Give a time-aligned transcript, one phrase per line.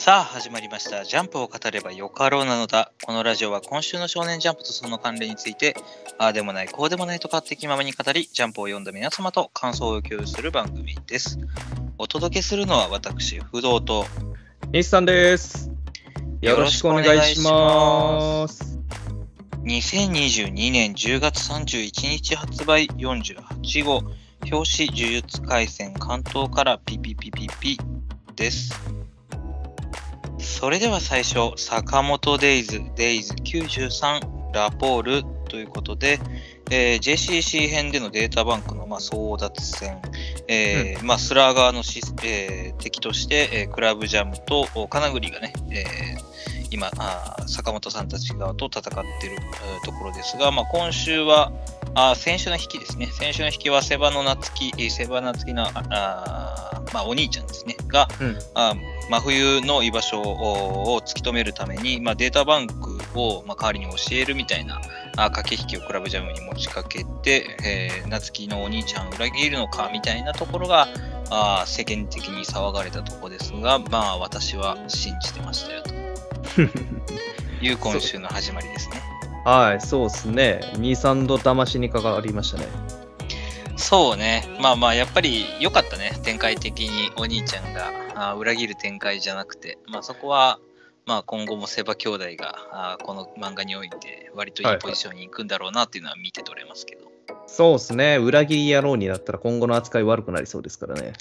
[0.00, 1.04] さあ始まりました。
[1.04, 2.90] ジャンプを語ればよかろうなのだ。
[3.04, 5.76] このラジオは今週の少年ジャンプとその関連について、
[6.16, 11.38] ああでもない、こうでもないと勝手気ままに語り、ジャンプを読んだ皆様と感想を共有する番組です。
[11.98, 14.06] お届けするのは私、不動と、
[14.72, 15.70] 西さんです。
[16.40, 18.78] よろしくお願いします。
[19.64, 23.98] 2022年10月31日発売48号、
[24.50, 27.78] 表紙呪術廻戦関東からピピピピピ
[28.34, 28.99] です。
[30.42, 36.18] それでは最初、坂本デイズ、デイズ93ラポールということで、
[36.70, 40.00] えー JCC 編でのデータバンクの、まあ、争奪戦、
[40.48, 51.52] えーまあ、スラー側のシス、えー敵として、えークラブジャムとお金栗がね、えー今あー坂本さんたち側と戦っているえーところですが、まあ、今週は
[51.94, 53.06] あー先週の引きですね。
[53.06, 57.76] 先週の引きはセバの夏希えーセバ夏希のあまあ、お兄ちゃんですね。
[57.88, 58.38] が、うん。
[58.54, 58.76] あー
[59.10, 64.80] 真冬の居場所をを突き止めるために、まあ、データバンクを、まあ、代わりに教えるみたいな
[65.16, 70.88] あー駆け引きをクラブジャムに持ちかけて、えー夏希のお兄ちゃんを裏切るのかみたいなところが
[71.30, 76.09] あー世間的に騒がれたところですが、まあ、私は信じてましたよと
[77.60, 79.02] いう今週の始まりですね。
[79.44, 80.60] はい、そうですね。
[80.74, 82.66] 2、3度騙しにかかりましたね。
[83.76, 90.58] そうね、まあまあ、やっぱり良かったね、展開的にお兄ちゃんがあー裏切る展開じゃなくて、まあ、そこは、
[91.06, 97.09] まあ、今後もセバ兄弟があーこの漫画において割といいポジションに行くんだろうなっていうのは見て取れますけど、
[97.52, 98.16] そうですね。
[98.16, 101.12] 裏切り野郎になったら今後の扱い悪くなりそうですからね。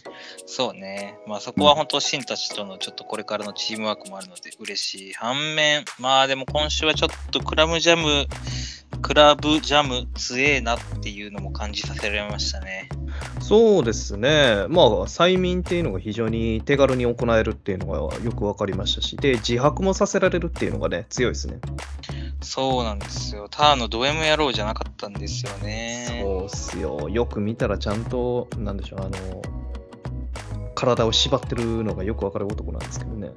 [0.46, 8.28] そうね、まあ、そこは本当、シンたちとのちょっとこれからのチームワークもあるので嬉しい反面、まあでも今週はちょっとクラムジャム、
[9.02, 12.90] クラブジャム強えなっていうのも感じさせられましたね。
[13.42, 14.66] そうですね。
[14.70, 21.60] まあ、催眠っていうのが非常に手軽に行えるっていうのがよく分かりましたし、で、自白もさせられるっていうのがね、強いですね。
[22.42, 23.48] そうなんですよ。
[23.50, 26.22] ただのド M 野郎じゃなかったんですよね。
[26.24, 27.10] そうっすよ。
[27.10, 29.42] よく見たらちゃんと、なんでしょう、あの、
[30.76, 33.32] 体を縛ってるのがよくわかる男なんですけどね。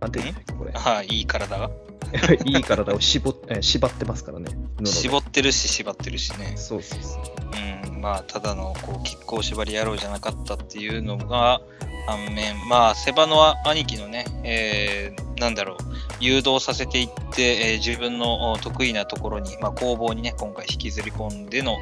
[0.00, 0.72] なんて言うんだっけ、これ。
[0.74, 1.58] ああ、いい体？
[1.58, 1.70] が。
[2.44, 4.50] いい体を絞っえ縛ってますからね。
[4.84, 6.52] 絞ってるし、縛ってるしね。
[6.56, 7.22] そうそうそう。
[7.22, 7.73] うん、
[8.04, 11.62] まあ、ただのこう亀甲縛り野郎じゃなかったっていうのが、
[12.06, 15.76] 反面、まあ、セバの兄貴のね、えーなんだろう、
[16.20, 21.78] 誘導させていって、えー自分のお得意なところに、まあ、工房にね、今回引きずり込んでの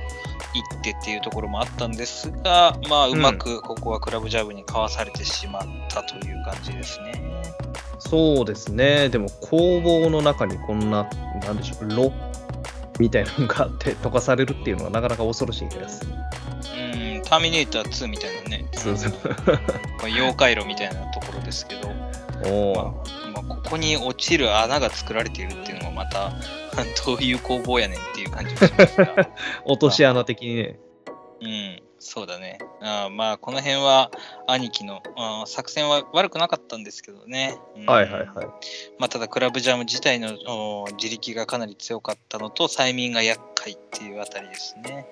[0.54, 7.20] 一手っていうところもあったんですが、まあ、うまくここはクラブジャブにかわされてしまったという感じですね。
[7.98, 9.08] そうですね。
[9.08, 11.10] でも工房の中にこんな、
[11.42, 12.12] なんでしょう、ロ
[12.98, 16.02] みたいなのがあって溶かされるっていうのはなかなか恐ろしいです。
[16.04, 19.12] うん、ターミネーター2みたいなね、そうそう。
[20.04, 21.88] 妖怪炉みたいなところですけど、
[22.44, 26.32] おまあーまあ、ここに落ちる穴が作られているっていうのがまた、
[27.06, 29.28] どういう工房やねんっていう感じがしますが、
[29.64, 30.80] 落とし穴的にね。
[31.40, 32.58] うん、そうだね。
[32.80, 34.10] あーまあ、この辺は
[34.48, 37.56] 兄貴のあー作戦は悪くなかったんですけどね。
[37.76, 38.46] うんはいはいはい。
[38.98, 40.36] まあ、ただ、クラブジャム自体の
[40.82, 45.06] お自力がかなり強かったのと、催眠が厄介っていうあたりですね。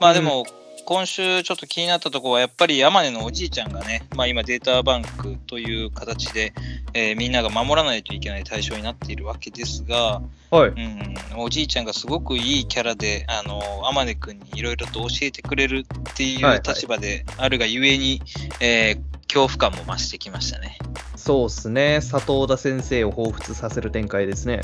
[0.00, 0.46] まあでも、
[0.84, 6.52] 今週ちょっと気になったところは、やっぱり山根のおじいちゃんがね、まあ、今データバンクという形で、
[6.94, 10.70] えーみんなが守らないといけない対象になっているわけですが、はい。
[10.70, 18.22] うん、おじいちゃんがすごくいいキャラで、あの、天音くんにいろいろと教えてくれるっていはいうはい立場であるがゆえに、
[18.60, 20.76] えー恐怖感も増してきましたね。
[21.14, 22.00] そうっすね。
[22.00, 24.60] 佐藤田先生を彷彿させる展開ですね。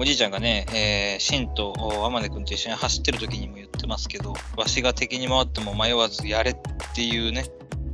[0.00, 6.56] うんおじいちゃんがね、えー、シンとお天音くんと一緒に走ってる時にも言ってますけど、わしが敵に回っても迷わずやれっ
[6.94, 7.44] ていうね、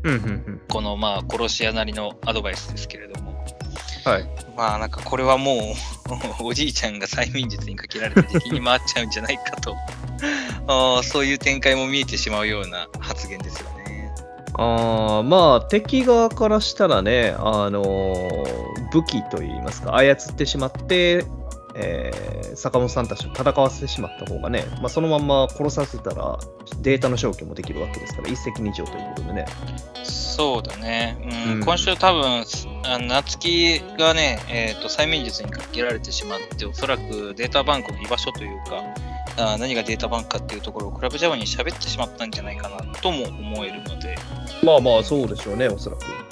[0.04, 0.60] うんうんうん。
[0.68, 3.44] このまあ殺し屋なりのアドバイスですけれども、
[4.04, 4.28] はい。
[4.56, 5.74] まあなんかこれはも
[6.40, 9.74] う おじいちゃんが催眠術にかけられて敵に回っちゃうんじゃないかと
[10.68, 14.12] あーそういう展開も見えてしまうような発言ですよね。
[14.54, 21.24] あーまあ敵側からしたらね、あのー武器といいますか操ってしまって、
[21.76, 26.38] えー坂本さんたちと戦わせてしまった方がね、まあ、そのまんま殺させたら
[26.80, 29.46] データの消去もできるわけですから一石二鳥ということでね。
[30.02, 32.44] そうだね、うんうん今週多分
[32.84, 38.84] あ夏希がね、えー、と催眠術にかけられてしまっておそらくデータバンクの居場所というか
[39.38, 44.16] あー何がデータバンクかっていうところをクラブジャムに喋ってしまったんじゃないかなとも思えるので、
[44.62, 46.25] まあまあそうでしょうね、おそらく。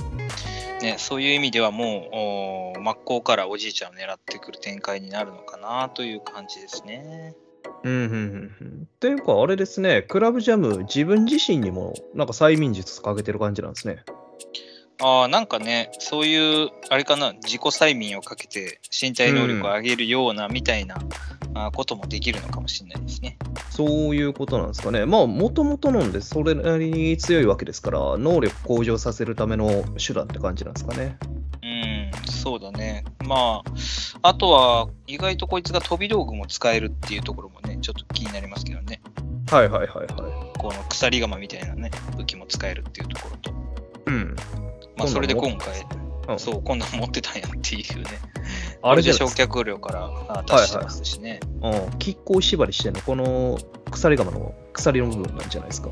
[0.85, 7.35] ね、そういう意味ではもう真っ向からおじいちゃんを狙ってくる展開になるのかなという感じですね。
[7.83, 8.83] うんうんうん。
[8.85, 14.05] っていうか、あれですね、クラブジャム、自分自身にもなんか催眠術かけてる感じなんですね。
[15.01, 20.97] ああ、なんかね、そういう、あれかな、自己催眠をかけて身体能力を上げるようなみたいな、
[21.73, 23.39] こともできるのかもしれないですね。
[23.71, 25.07] そういうことなんですかね。
[25.07, 31.17] まあ、もともとのんで、それなりに強いわけですから、能力向上させるための手段って感じなんですかね。
[31.63, 33.05] うん、そうだね。
[33.25, 39.01] まあ、あとは、意外とこいつが飛び道具も使えるっていうところもね、ちょっと気になりますけどね。
[39.51, 43.74] はいはいはいはこの鎖釜みたいなね、武器も使えるっていうところと。
[44.15, 44.23] い。
[44.23, 44.37] うん。
[44.97, 45.81] まあ、それで今今回、
[46.29, 48.09] うんそう、今度は持ってたんやっていうね。
[48.83, 51.41] あれで焼却量からあ出してますしね。
[51.63, 53.59] うん、亀甲縛りしてんの、この
[53.91, 55.91] 鎖釜の鎖の部分なんじゃないですか？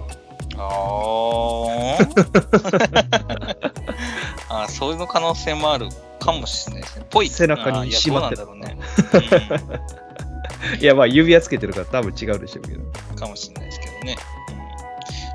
[0.57, 2.03] あー
[4.49, 5.89] あー、そういうの可能性もある
[6.21, 7.07] かもしれないですね。
[7.11, 7.29] ぽい。
[7.29, 8.79] 背中に縛ってどうなんだろうね。
[10.81, 12.81] いや、まあ、指輪つけてるから多分違うでしょうけど。
[13.11, 14.17] うん、かもしれないですけどね。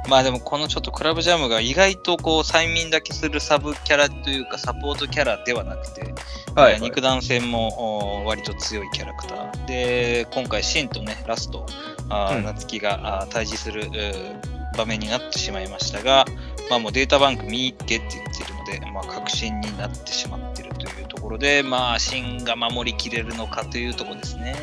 [0.07, 6.13] うんまあでもこのちょっとクラブジャムが意外とこう催眠だけするサブキャラというかサポートキャラではなくて、
[6.56, 11.65] はい、えー肉弾戦もお割と強いキャラクターで今回シンとねラスト
[12.09, 13.89] あー、うん夏希が対峙する
[14.77, 16.25] 場面になってしまいましたが、
[16.69, 24.56] まあ、もうデータバンク見けって言っているので、まあ、確信になってしまっているというところで、まあ、シンが守りきれるのかというところですね。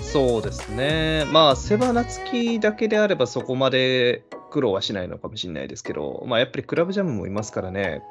[0.00, 1.24] そうですね。
[1.26, 8.02] まあ、セバナツキだけであればそこまで苦労はしないのかもしれないですけど、まあ、やっぱりクラブジャムもいますからね、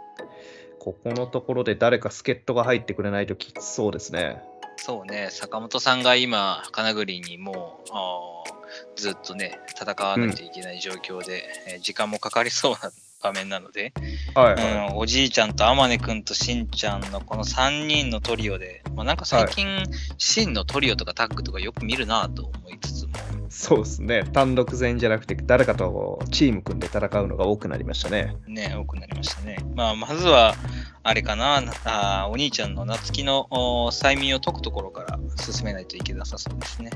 [0.80, 4.42] ここのところで誰か助っ人が入ってくれないときつそうですね。
[4.78, 12.90] そうね、坂本さんが今、金栗にもうずっとね、戦わなきゃいけない状況で、えー時間もかかりそうな
[13.22, 13.94] 場面なので、
[14.34, 19.84] はいはうん、おじいちゃんと天音くんとしんちゃんのこの3人のトリオで、まあ、なんか最近、
[20.18, 23.14] しんのトリオとかタッグとかよく見るなと思いつつも、い。
[23.50, 24.24] そうですね。
[24.24, 28.38] 単独戦じゃなくて、誰かとチーム組んで戦うのが多くなりましたね。
[28.48, 29.58] ね、多くなりましたね。
[29.76, 30.56] まあ、まずは、
[31.04, 33.48] あれかな、あお兄ちゃんの夏希の
[33.92, 36.92] 催眠を解くところから進めないといけなさそうですね。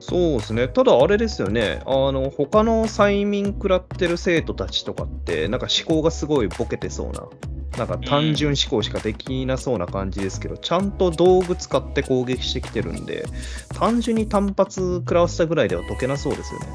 [0.00, 0.68] そうですね。
[0.68, 1.80] ただあれですよね。
[1.86, 7.22] あの、他の催眠食らってる生徒たちとかって、なんか思考がすごいボケてそうな。
[7.78, 13.24] なんか単純思考しかできなそうな感じですけど、ちゃんと道具使って攻撃してきてるんで、
[13.78, 16.66] 単純に単発食らわせたぐらいでは解けなそうですよね。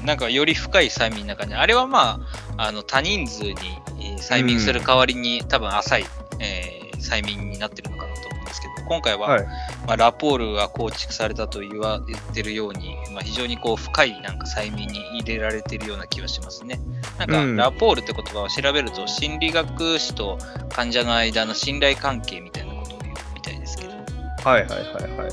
[0.00, 1.54] うん、なんかより深い催眠な感じ。
[1.54, 2.20] あれはま
[2.56, 3.54] あ、あの多人数に
[4.00, 6.06] えー催眠する代わりに、多分浅い、
[6.38, 9.44] えー催眠になってるのかなと思うんですけど、今回は、はい。
[9.86, 16.78] まあ、ラポールが構築されたと言わ言ってるように、まあ、非常にこう深いなんか催眠に入れられてるような気はしますね。
[17.18, 20.38] なんか、うんラポールって言葉を調べると、心理学士と
[20.68, 24.04] 患者の間の信頼関係みたいなことを言うみたいですけど、はい
[24.44, 24.76] はいはい
[25.16, 25.30] はい。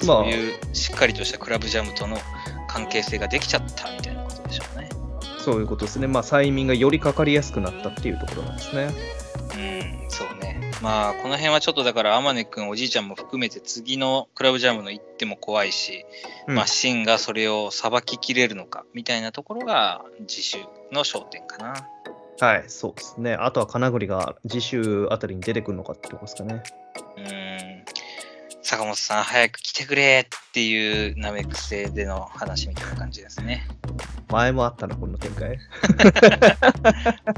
[0.00, 2.18] うん、まあそういうしっかりとしたクラブジャムとの
[2.70, 4.88] 関係性ができちゃったみたいなことでしょうね。
[5.38, 6.06] そういうことですね。
[6.06, 8.88] まあ、催眠がよりかかりやすくなったっていうところなんですね。
[9.54, 10.70] うん、そうね。
[10.80, 16.04] まあ、この辺はちょっとだから、天音くん、おじいちゃんも含めて、次のクラブジャムの行っても怖いし、
[16.46, 20.58] うんまあ、シンがそれをさばききれるのか、みたいなところが、自主
[20.92, 21.88] の焦点かな。
[22.38, 23.34] はい、そうですね。
[23.34, 26.62] あとは金栗が次週あたりに出てくるのかってとこですかね。
[27.18, 27.24] うん、
[28.70, 33.66] 坂本さん、早く来てくれっていうナメック星での話みたいな感じですね。
[34.28, 35.58] 前もあったな、この展開。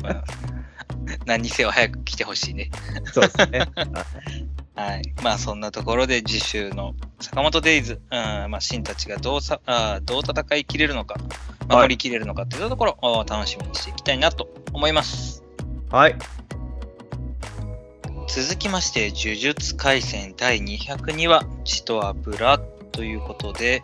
[0.02, 0.24] ま あ
[1.24, 2.70] 何にせよ早く来てほしいね。
[3.14, 3.66] そうですね。
[4.76, 5.02] はい。
[5.22, 11.16] まあそんなところで次週の坂本デイズ、うん、まあシンたちがどうさあーどう戦いきれるのか、
[11.66, 15.42] 守りきれるのかっていうところを楽しみにしていきたいなと思います。
[15.90, 16.16] はい。
[18.28, 22.58] 続きまして、呪術廻戦第202話、血と油
[22.92, 23.82] ということで、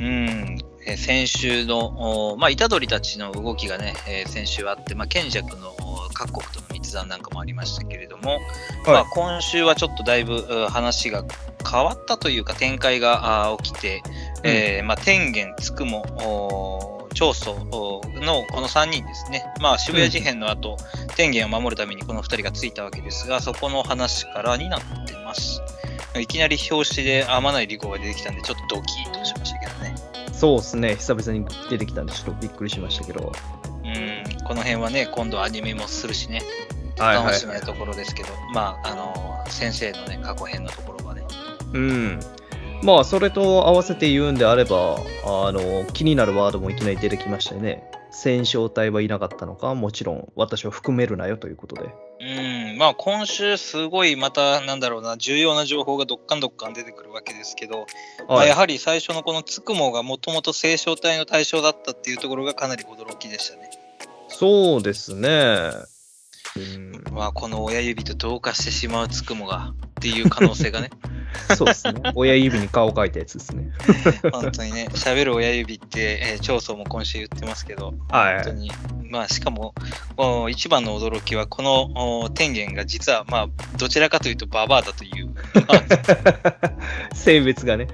[0.00, 8.40] うん、えー先週の、おまあ、虎杖たちの動きがね、えー先週あって、まあ、賢者のお各国との密談なんかもありましたけれども、
[8.86, 11.24] まあ、今週はちょっとだいぶう話が
[11.68, 14.02] 変わったというか展開が起きて、
[14.42, 20.76] えーまあ、天元、つくも、お長宗おのこの3人ですね、まあ、渋谷事変の後、
[21.16, 25.60] 天元を守るためにこの2人がついたわけですが、そこの話からになってます。
[26.20, 29.94] いきなり表紙で天内理子が出てきたんで、ちょっとドキッとしましたけどね。
[30.32, 30.96] そうですね。
[30.96, 33.32] 久々に出てきたんで、ちょっとびっくりしましたけど。
[33.84, 36.42] うん、この辺はね、今度アニメもするしね、
[36.98, 37.58] はいはい、楽しみは。
[37.58, 41.22] ないところですけど、まあ、あの先生のね、過去編のところはね、
[41.72, 42.20] うん。
[42.82, 47.84] まあ、それと合わせて言うんであれば、あの、気になるワードもいきなり出てきましたよね。
[48.10, 51.82] 戦勝隊はいなかったのか、もちろん私を含めるなよということで。
[52.20, 57.86] うん、まあ今週すごいまたなんだろうな重要な情報がどっかんどっかん出てくるわけですけど、
[58.28, 63.70] まあ、やはり最初のこのつくもがもともと清少隊の対象だったっていうところがかなり驚きでしたね。
[64.28, 65.70] そうですね。
[66.54, 70.90] うん、まあ、この親指と同化してしまうつくもがっていう可能性がね、
[71.56, 72.00] そうですね。
[72.14, 73.70] 親指に顔描いたやつですね。
[74.32, 78.70] 本当にね、喋る親指って、えー長宗も今週言ってますけど、はい本当に、
[79.10, 79.74] まあ、しかも、
[80.16, 85.62] お一番の驚きは、このお天元が実は、まあ、どちらかというとババアだという、ま
[87.10, 87.88] あ性別がね。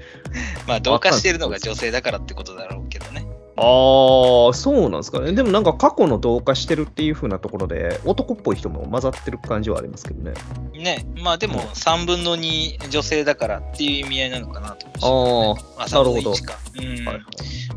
[0.67, 3.25] まあ、同化しているのが女性だからってことだろうけどね。
[3.61, 5.33] ああ、そうなんですかね。
[5.33, 10.33] でもなんか過去の同化してるっていう風なところで、男っぽい人も混ざってる感じはありますけどね。
[10.73, 16.33] ね、まあでも3分の2女性だからっていう意味合いなのかなと思う、ああ、まあ、3分のなるほど。
[16.35, 16.57] 1か。
[16.77, 17.23] うんはいはい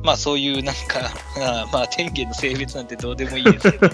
[0.03, 1.13] まあそういうなんか、
[1.73, 3.89] まあ天元の性別なんてどうでもいいですけど、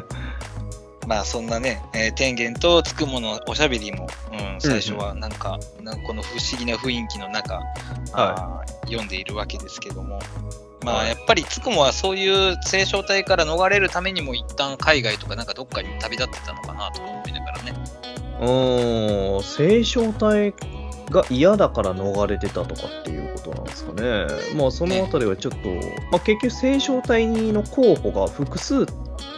[1.06, 7.60] まあそんなね、えー天元とつくものおしゃべりも、うん、最初はなんか、なんかこの不思議な雰囲気の中、
[8.12, 10.18] あー読んでいるわけですけども、
[10.84, 11.06] まはい。
[11.06, 17.74] あやっぱりつくもはそういう青少体から逃れるためにも一旦海外とかなんかどっかに旅立ってたのかなと思いながらね。
[18.40, 20.54] うーん、性小体
[21.10, 24.26] が嫌だから逃れてたとかっていうことなんですかね。
[24.56, 25.68] まあそのあたりはちょっと、
[26.10, 28.86] まあ結局性小体の候補が複数、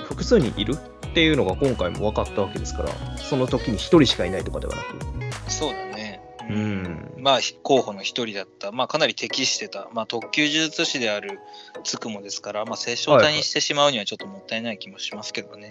[0.05, 0.77] 複数にいる
[1.13, 5.51] っていうのが今回も分かったわけですから、その時に一人しかいないとかではなく。
[5.51, 6.23] そうだね。
[6.49, 7.13] うん。
[7.19, 11.39] まあ、候補の一人だった、まあ、かなり適してた、まあ、特級呪術師である
[11.85, 15.71] つくもですから、まあ、聖書体にしてしまうにはちょっともったいない気もしますけどね。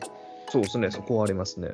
[0.50, 1.70] そうですね、そこはありますね。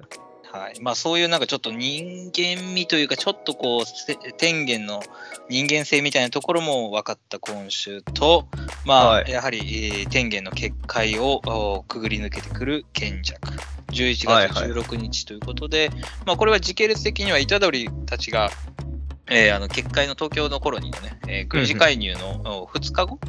[0.58, 0.80] はい。
[0.82, 5.02] まあ、そういうなんかちょっと人間味というか、ちょっとこう、せ天元の
[5.50, 8.48] 人間性みたいなところも分かった今週と、
[8.86, 13.40] まあ、はいやはり、えー天元の結界をおくぐり抜けてくる賢弱。
[13.92, 15.90] 11月はいはい16日ということで、
[16.26, 18.50] まあ、これは時系列的には虎杖たちが、
[19.30, 23.20] えーあの結界の東京の頃にのね、えー軍事介入のお2日後、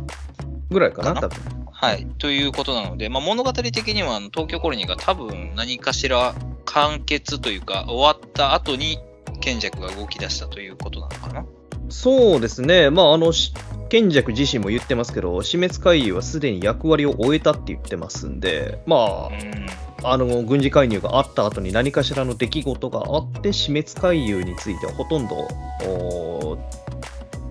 [0.70, 1.38] ぐらいかな、多分。
[1.70, 6.34] はい、ということなので、まあ、物語的にはあの東京コロニーが多分何かしら
[6.64, 8.98] 完結というか終わった後に
[9.40, 11.46] 賢弱が動き出したということなのかな。
[11.88, 13.54] そうですね、まあ、あの、し
[13.88, 19.66] 賢弱自身も言ってますけど、死滅回遊はすでに役割を終えたって言ってますんで、まうん
[20.02, 26.58] あ、あの、軍事介入があった後に何かしらの出来事があって、死滅回遊についてはほとんど、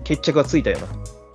[0.04, 0.86] 決着がついたような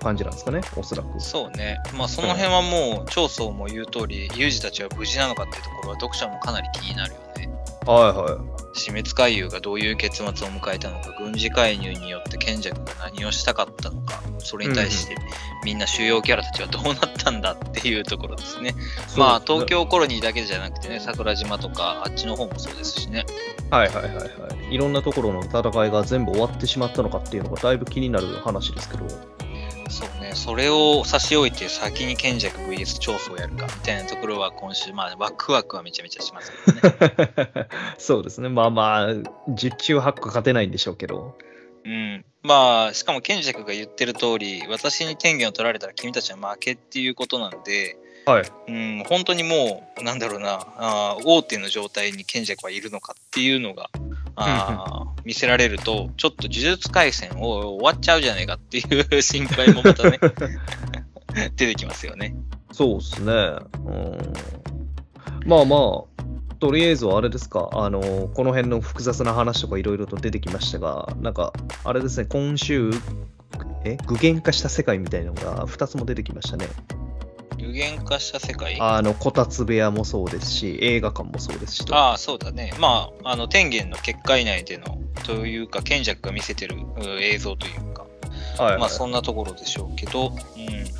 [0.03, 1.19] 感じなんですかね、おそらく。
[1.19, 7.49] そうね、まあ、その辺はもう長宗も言う通り、ユージたちは無事なのかっていうところは読者もかなり気になるよね。
[7.85, 8.53] はいはい。
[8.75, 15.15] 死滅回遊がどういう結末を迎えたのか、軍事介入によって賢弱が何をしたかったのか、それに対して
[15.63, 18.73] みんな主要キャラたちはどうなったんだっていうところですね。
[19.15, 23.25] まあそう東京コロニーだけじゃなくてね、桜島とかあっちの方もそうですしね。
[23.69, 24.25] はいはいはいは
[24.69, 24.73] い。
[24.73, 29.05] いろんなところの戦いが全部終わってしまったのかっていうのがだいぶ気になる話ですけど。
[29.93, 37.67] そうね、それを差し置いて先に賢弱 VS 長宗をやるかみたいなところは今週、まあワクワクはめちゃめちゃしますけどね。
[37.99, 38.49] そうですね。
[38.49, 41.37] まあまあ、10中8個勝てないんでしょうけど。
[41.85, 42.25] うん。
[42.41, 47.95] まあ、しかも賢弱が言ってる通り、私に天元を取られたら君たちは負けっていうことなんで、
[48.25, 48.51] はい。
[48.67, 53.91] うん、本当にもう、なんだろうな、あー大手の状態に賢弱はいるのかっていうのが、
[54.35, 60.19] あ見せられると、ちょっと呪術廻戦を終わっちゃうじゃないかっていう心配もまたね、
[61.55, 62.35] 出てきますよね。
[62.71, 63.31] そうですね。
[63.31, 64.33] うん。
[65.45, 72.91] まあまあ、とりあえずはあれですか、あの、この辺の複雑な話とかいろいろと出てきましたが、なんか、あれですね、今週、
[73.85, 73.97] え？
[74.05, 76.67] 具現化した世界みたいなのが2つも出てきましたね。
[77.63, 78.79] 具現化した世界？
[78.79, 81.95] あの、こたつ部屋もそうですし、映画館もそうですしと。
[81.95, 82.73] ああ、そうだね。
[82.79, 88.05] まあ、あの、天元の結界内での、というか、賢弱が見せてるう映像というか、
[88.57, 90.33] はいはいまあ、そんなところでしょうけど、うん、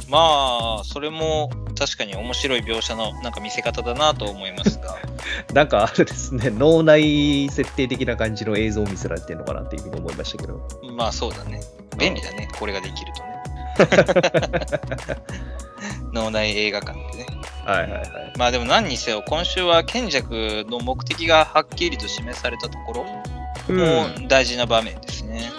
[0.09, 4.97] まあ、それも確かに面白い描写のなんか見せ方だなと思いますが、
[5.53, 10.67] なんかあれですね、脳内設定的な感じの映像を見せられてるのかなっていうふうに思いましたけど。
[10.95, 11.61] まあ、そうだね。
[11.97, 13.32] 便利だね、これができるとね。
[16.13, 17.25] 脳内映画館でね。
[17.65, 18.03] はいはいはい。
[18.37, 23.05] まあでも何にせよ、今週は賢弱の目的がはっきりと示されたところ
[23.69, 25.51] うんも大事な場面ですね。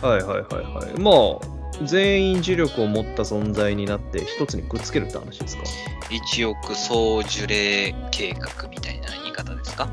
[0.00, 1.00] はいはいはいはい。
[1.00, 5.62] まあ、全員呪力を持った存在になって一つにくっつけるって話ですか？
[6.10, 9.88] 一億総樹齢計画みたいな言い方ですか？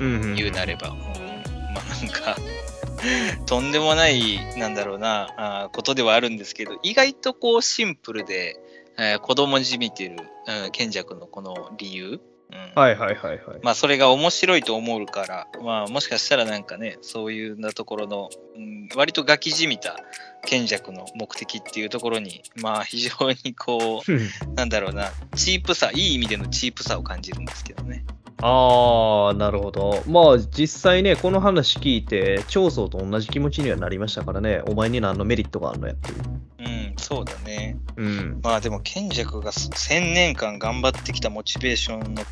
[0.00, 1.04] うんうん言うなれば、うんま
[1.80, 2.36] あなんか
[3.46, 8.56] とんでもないなんだろうなあーことではあるんですけど意外とこうシンプルで、
[8.98, 10.16] えー子供じみてる、
[10.64, 12.20] うん、賢弱のこの理由、
[12.52, 13.60] うんはいはいはいはい。
[13.62, 19.96] まあそれが面白いと思うから、まあもしかしたらなんかね、そういうなところの、うん、割とガキじみた
[20.46, 28.04] 賢弱の目的っていうところに、まあ非常にこう、なんだろうな、チープさ、いい意味でのチープさを感じるんですけどね。
[28.42, 30.02] ああ、なるほど。
[30.06, 36.18] まあ、実際ね、この話聞いて、長宗と同じ気持ちにはなりましたからね、お前に何のメリットがあるのやっていう。
[36.58, 37.76] うん、そうだね。
[37.96, 38.40] うん。
[38.42, 42.22] まあでも、賢弱が1000年間頑張ってきたモチベーションの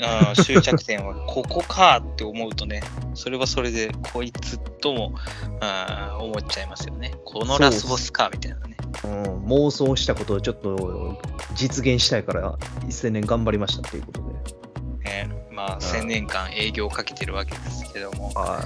[0.00, 2.82] あー 終着点はここかって思うとね、
[3.14, 5.14] それはそれでこいつとも
[5.60, 7.14] あー思っちゃいますよね。
[7.24, 8.76] このラスボスかみたいなね。
[9.04, 11.18] うん、妄想したことをちょっと
[11.54, 12.56] 実現したいから、
[12.88, 14.71] 1000年頑張りましたっていうことで。
[15.04, 18.62] ねまあ、1000年間営業をかけてるわけですけども、は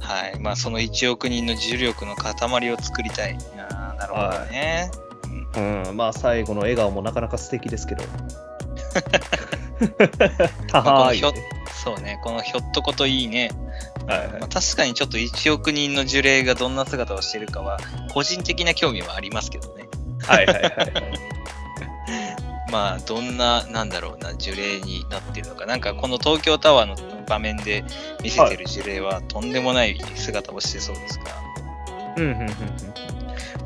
[0.00, 0.40] はい。
[0.40, 2.34] まあ、その1億人の重力の塊
[2.72, 3.38] を作りたい。
[3.56, 4.90] あーなるほどね。
[5.54, 5.88] うんい。
[5.88, 8.04] うん、まあ、最後の笑顔もなかなか素敵ですけど。
[10.72, 11.20] はい。
[11.82, 13.50] そうね、このひょっとこといいね。
[14.06, 17.78] はいはいまあ、確かにちょっと1億人の呪霊がどんな姿をしているかは、
[18.12, 19.88] 個人的な興味はありますけどね。
[20.22, 20.72] はいはいはい。
[22.70, 25.66] まあ、どんな、なんだろうな、呪霊になってるのか。
[25.66, 27.84] なんか、この東京タワーの場面で
[28.22, 31.34] 見せてる呪霊は、とんでもない姿をしてそうですから、
[32.16, 32.50] うんうんうんうん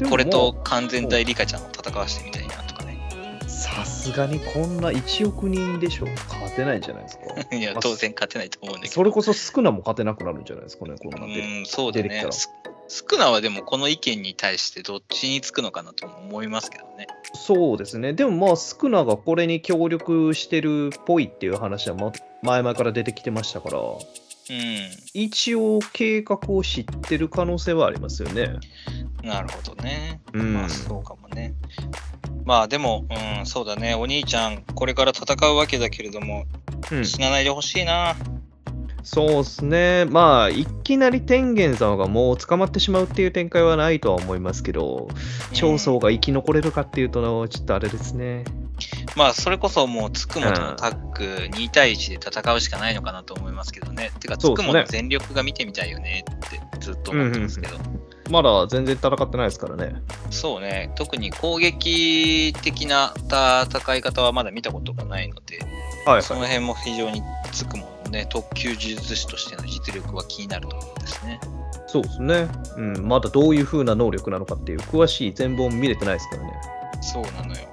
[0.08, 2.98] これとも完全体リカちゃんを戦わせてみたいなとかね。
[3.46, 7.24] うさすがにこんな1億人でしょ勝てないんじゃないですか。
[7.56, 8.94] いやまあ、当然勝てないと思うんだけど。
[8.94, 11.60] それこそ少なも勝てなくなるんじゃないですかね、このうなって。
[11.62, 12.50] ん、そうだねす
[12.88, 17.06] スクナはでもこの意見に対してどっちにつくのかなとも思いますけどね。
[17.34, 18.12] そうですね。
[18.12, 22.12] でもまあ、スクナがこれに協力してるっぽいっていう話は、ま、
[22.42, 23.98] 前々から出てきてましたから、うん。
[25.14, 28.54] 一応計画を知ってる可能性はありますよね。
[29.22, 30.20] なるほどね。
[30.32, 31.54] うんまあそうかもね。
[32.44, 33.06] まあでも、
[33.38, 33.94] うん、そうだね。
[33.94, 36.44] お兄ちゃん、これから戦うわけだけれども、
[36.92, 38.14] うん死なないでほしいな。
[39.04, 40.06] そうですね。
[40.06, 45.08] まあ、いきなり天元様がもう捕まってしまうっていう展開はないとは思いますけど、
[45.52, 48.44] 長宗が生き残れるかっていうと、ちょっとあれですね。
[49.14, 51.24] まあそれこそもうつくもとのタッグ
[51.56, 54.10] 2対1で戦うしかないのかなと思いますけどね。
[54.20, 57.76] てか、つくもの全力が見てみたいよねってずっと思ってますけど。
[58.30, 59.96] まだ全然戦ってないですからね。
[60.30, 60.90] そうね。
[60.96, 65.58] 特に攻撃的な戦い方はまだ見たことがないので、
[66.06, 71.40] はいその辺も非常につくものね、特級呪術師としての実力は気になるところですね。
[71.86, 72.48] そうですね。
[72.76, 76.52] うん、まだどういう風な能力なのかっていう詳しい全貌も見れてないですからね。
[77.02, 77.68] そうなのよ。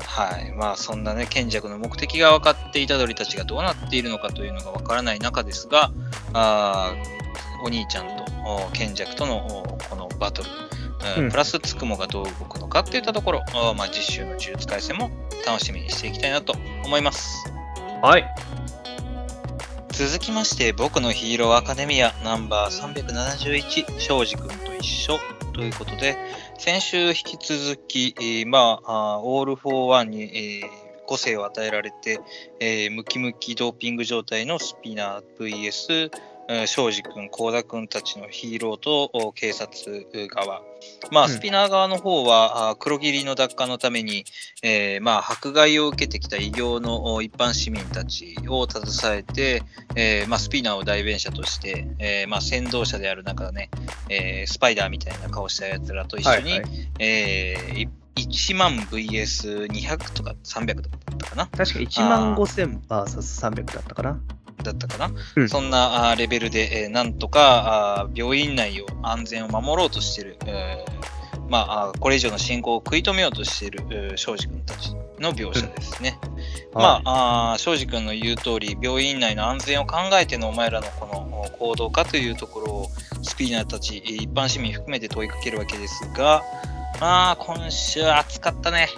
[0.00, 0.52] はい。
[0.52, 5.92] まあそんなね、賢弱の目的が分かっていた鳥たちがどうなっているのかというのが分からない中ですが、
[6.32, 10.52] あーお兄ちゃんとお賢弱とのおこのバトル、う
[11.20, 15.10] んうんプラスつくもがどう動くのかっていったところ、おまあ、実習の呪術回戦も
[15.46, 16.54] 楽しみにしていきたいなと
[16.84, 17.52] 思います。
[18.02, 18.26] はい。
[19.98, 25.18] 続きまして、僕のヒーローアカデミアナンバー371、庄司君と一緒。
[25.52, 26.16] ということで、
[26.56, 32.20] 先週引き続き、えーまあ、オール・フォー・ワンに、えー個性を与えられて、
[32.60, 36.10] えームキムキドーピング状態のスピナー VS、
[36.66, 40.62] 障子君、口田君たちのヒーローとお警察側。
[41.10, 44.24] まあ、うんスピナー側の方は、黒霧の奪還のために、
[44.62, 49.62] えーまあ、迫害を受けてきた異形のお一般市民たちを携えて、
[49.94, 53.70] えーまあ、スピナーを代弁者として、えーまあ、扇動者である中でね、
[54.08, 64.20] えースパイダーみたいな顔したやつらと一緒に、はいはいえーい1万 VS200 とか300とかだったかな確か1万5000 VS300 だったかな。
[64.62, 76.18] だったかな、うんそんなレベルで、えーなんとか病院内を安全を守ろうとしている、えーまあ、これ以上の進行を食い止めようとしているえー庄司君たちの描写ですね。
[76.72, 82.88] まあ、庄司君の言う通り、病院内の安全を考えてのお前らのこのお行動かというところを、
[83.22, 86.42] スピーナーたち、一般市民含めて問いかけるわけですが、
[87.00, 88.88] まあ、今週暑かったね。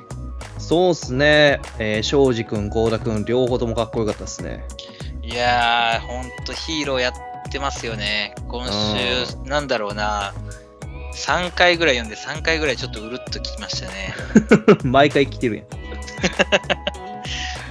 [0.59, 1.61] そうっすね。
[1.79, 4.65] えー、庄司君、幸田君、両方ともかっこよかったですね。
[5.31, 8.35] いやー、ほんとヒーローやってますよね。
[8.49, 10.35] 今週、なんだろうな。
[11.15, 14.15] 3回ぐらい読んで3回ぐらいちょっとうるっときましたね。
[14.83, 15.67] 毎回来てるやん。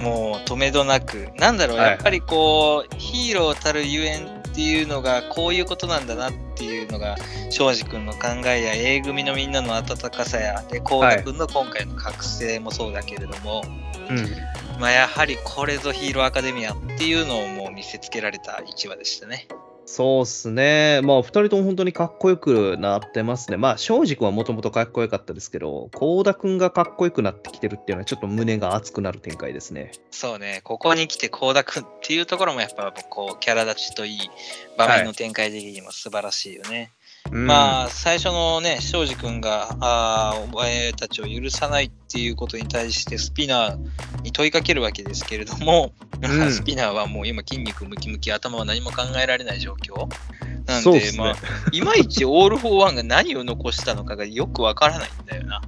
[0.02, 1.28] もう止めどなく。
[1.36, 7.18] なんだろう、はいやっぱりこう、ヒーローたるゆえんっていうのが、こういうことなんだなっていうのが、
[7.50, 13.62] 庄司君の考えや、A 組のみんなの温かさや、で、こうた君の今回の覚醒もそうだけれども、
[14.08, 14.36] うん。
[14.80, 19.46] まあやはりこれぞヒーローアカデミアっていうのをもう見せつけられた1話でしたね。
[19.84, 21.00] そうっすね。
[21.02, 23.56] まあ、二人とも本当にかっこよくなってますね。
[23.56, 29.90] まあ、庄司君はもともとかっこよかったですけど、幸田君がかっこよくなってきてるっていうのは、ちょっと胸が熱くなる展開ですね。
[30.12, 34.30] そうね、ここに来て口田君っていうところもやっぱこうキャラ立ちといい
[34.78, 36.92] 場面の展開的にも素晴らしいよね。
[36.94, 36.99] うん
[37.30, 50.08] まあ、最初のね、障子君が、あーお前たちを許さないっていうことに対して、スピナーに問いかけるわけですけれども、うん スピナーはもう今、筋肉ムキムキ、頭は何も考えられない状況。
[50.66, 51.36] なんで、ねまあ、
[51.72, 55.62] いまいちオール・フォー・ワンが何を残したのかがよくわからないんだよな。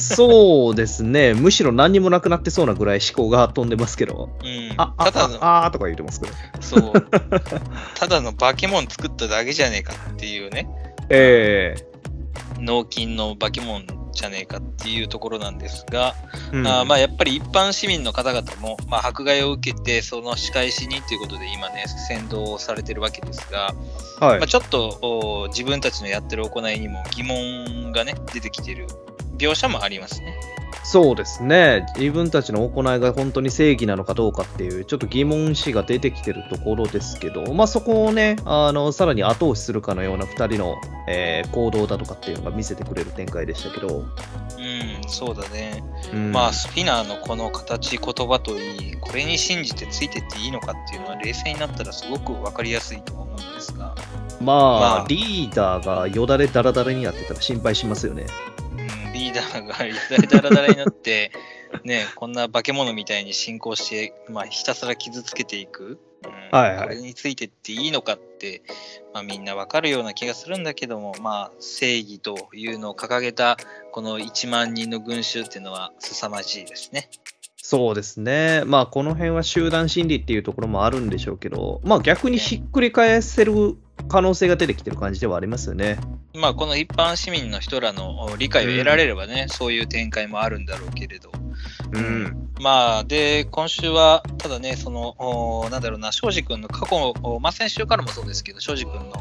[0.00, 1.34] そうですね。
[1.34, 4.30] むしろ何にもなくなってそうなぐらい思考が飛んでますけど。
[4.42, 6.32] うん、あ、あ、ただの、あ、あーとか言ってますけど。
[6.60, 6.92] そう、
[7.94, 10.68] ただの化け物作っただけじゃねえかっていうね。
[11.10, 11.74] え
[12.60, 16.14] 脳筋の化け物じゃねえかっていうところなんですが、
[16.52, 16.66] えうん。
[16.66, 23.74] あーまあやっぱり一般市民の方々も、まあ、迫害を受けて、その仕返しにということで今ね、先導されてるわけですが、
[24.20, 24.38] はい。
[24.38, 28.86] まあ、ちょっとお自分たちのやってる行いにも疑問がね、出てきてる
[29.38, 30.38] 描写もありますね。
[30.84, 31.84] そうですね。
[31.98, 45.82] 自分たちの行いが本当に正義なのかどうかっていう、ちょっと疑問視が出てきてるところですけど、まあそこをね、あの、さらに後押しするかのような2人の、えー行動だとかっていうのが見せてくれる展開でしたけど、うん、そうだね。
[46.12, 53.94] うんまあ、スピナーのこの形、言葉といい、これに信じてついてっていいのかっていうのは、冷静になったらすごく分かりやすいとは思うんですが、
[54.40, 54.56] まあ、
[54.98, 58.26] まあリーダーがよだれだらだらになってたら心配しますよね。
[59.18, 61.32] うん、リーダーがダラダラになって、
[61.84, 68.62] ね、こんな化け物みたいに進行して、まあ、ひたすら傷つけていく、うんはいはいこれについてっていいのかって、
[69.14, 73.56] まあ、みんなわかるような気がするんだけども、まあ、正義というのを掲げた
[73.92, 77.10] この1万人の群衆っていうのは凄まじいですね。
[77.56, 78.62] そうですね。
[78.64, 83.76] まあ、この辺は集団心理っていうところもあるんでしょうけど、まあ逆にひっくり返せる
[84.08, 85.98] 可能性が出てきてる感じではありますよね。
[86.34, 91.30] まあ、この一般市民の人らのお理解を得られればね、そういう展開もあるんだろうけれど、
[91.92, 92.50] うん。
[92.60, 99.12] まあ、で、今週は、ただね、その、おなんだろうな、庄司君の過去、おまあ、先週からもそうですけど、庄司君の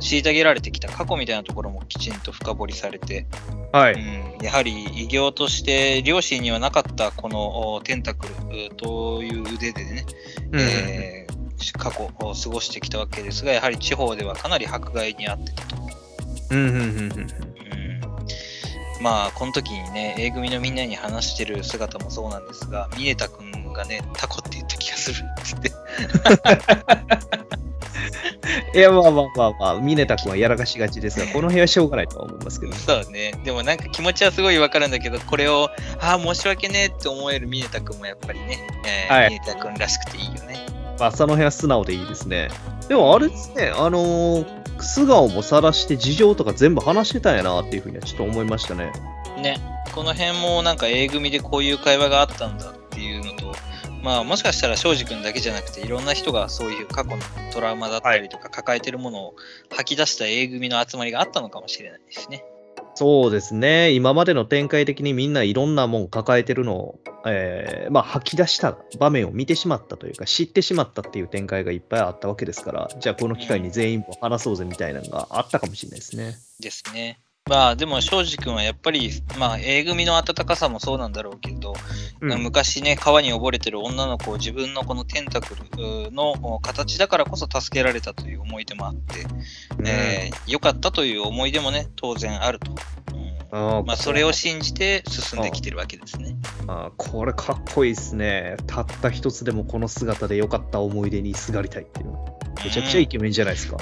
[0.00, 3.26] 虐げられてきた過去みたいなところもきちんと深掘りされて、
[3.72, 3.94] はい。
[3.94, 10.06] うん、やはり偉業として、両親にはなかったこのおテンタクルという腕でね、
[10.52, 11.23] うんえー
[11.78, 15.76] 過去を過ごしてきたわけですが、やはり地方ではかなり迫害にあってたと。
[16.50, 17.54] うんうんうんうんうん
[19.00, 25.72] まあ、この時にね、A 組のみんなに話してる姿もそうなんですが、ミネタ君がね、タコって言った気がするって言って。
[28.78, 32.72] いや、まあまあまあまあ、ミネタ君はやらかしがちですが、この辺はしょうがないとは思いますけど。
[32.74, 33.32] そうね。
[33.44, 40.73] でもなんか気持ちはすごいわかるんだけど、これを、ああ、申し訳ねえって思えるミネタ君もやっぱりね、えーはいミネタ君らしくていいよね。
[40.98, 42.48] まあ、その辺は素直でいいですね。
[42.88, 48.92] でも、あれですね、あのー素顔も晒して事情とか全部話してたんやなっていうふうにはちょっと思いましたね。
[49.42, 49.58] ね。
[49.94, 53.54] この辺もなんか A 組でこういう会話があったんだっていうのと、
[54.02, 59.34] まあもしかしたら庄司君だけじゃなくていろんな人がそういう過去のトラウマだったりとか抱えてるものを
[59.70, 62.44] 吐き出した A 組の集まりがあったのかもしれないですね。
[62.94, 63.90] そうですね。
[63.90, 76.36] 今までの展開的にみんないろんなもん抱えてるのを、えーまあ、吐き出した場面を見てしまったというか、知ってしまったっていう展開がいっぱいあったわけですから、じゃあこの機会に全員も話そうぜみたいなのがあったかもしれないですね。
[76.60, 77.18] ですね。
[77.46, 81.74] まあでも庄司君はやっぱり、まあ A 組の温かさもそうなんだろうけど、
[82.22, 89.26] うん昔ね、川に溺れてる女の子を自分のこのテンタクルの形だからこそ助けられたという思い出もあって、
[89.84, 92.72] えー良かったという思い出もね、当然あると。
[93.54, 96.36] まあ、それを信じて進んできてるわけですね。
[96.66, 98.56] あーこれかっこいいですね。
[98.66, 102.38] たった一つでもこの姿で良かった思い出にすがりたいっていうの。
[102.64, 103.76] めちゃくちゃイケメンじゃないですか。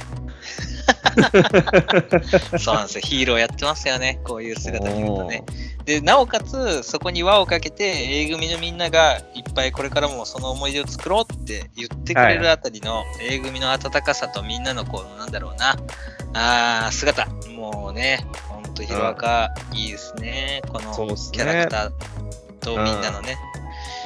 [2.59, 3.01] そうなんですよ。
[3.03, 4.21] ヒーローやってますよね。
[4.25, 5.45] こういう姿見るとね。
[5.85, 15.77] で、なおかつ、そこに輪をかけて、A 組のみんながいっぱいこれからもその思い出を作ろうって言ってくれるあたりの A 組の温かさとみんなのこう、なんだろうな、
[16.35, 17.27] あー姿。
[17.57, 18.25] もうね、
[18.73, 20.63] とヒロアカ、いいですね。
[20.69, 20.93] この
[21.33, 21.93] キャラクター
[22.61, 23.37] とみんなのね。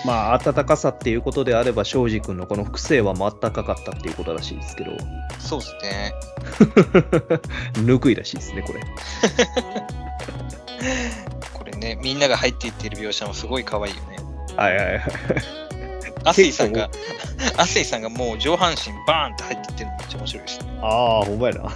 [0.04, 4.92] まあ、温かさっていうことであれば、庄司君のこの複製はもあったかかったっていうことらしいですけど、
[5.38, 6.12] そうですね。
[7.82, 8.80] ぬくいらしいですね、これ。
[11.52, 14.16] これね、みんなが入っていっている描写もすごい可愛いよね。
[14.56, 15.02] はいはいはい。
[16.24, 16.90] アスイさんが、
[17.56, 20.78] アスイさんがもう上半身バーンって入っていってるのめっちゃ面白いですね。
[20.82, 21.70] ああ、ほんまやな。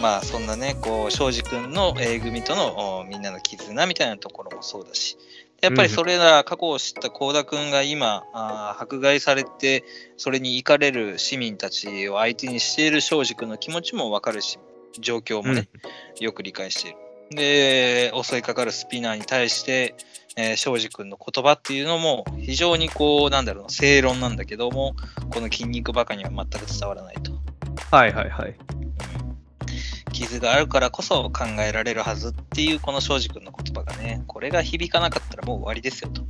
[0.00, 5.16] まあそんなね、こう、庄司君の A 組とのおみんなの絆みたいなところもそうだし、
[5.60, 9.84] やっぱりそれら過去を知った幸田君が今、あー迫害されて、
[10.16, 14.58] それに怒れる市民たちを相手にしている庄司君の気持ちもわかるし、
[15.00, 15.68] 状況もね、
[16.20, 16.98] よく理解している。
[17.30, 19.94] で、襲いかかるスピナーに対して、
[20.36, 24.94] えー庄司君の言葉っていうのも非常にこう、なんだろうな、正論なんだけども、
[25.30, 27.32] この筋肉バカには全く伝わらないと。
[27.90, 28.54] はいはいはい。
[30.10, 36.22] 傷があるからこそ考えられるはずっていうこの障子君の言葉がね、これが響かなかったらもう終わりですよと。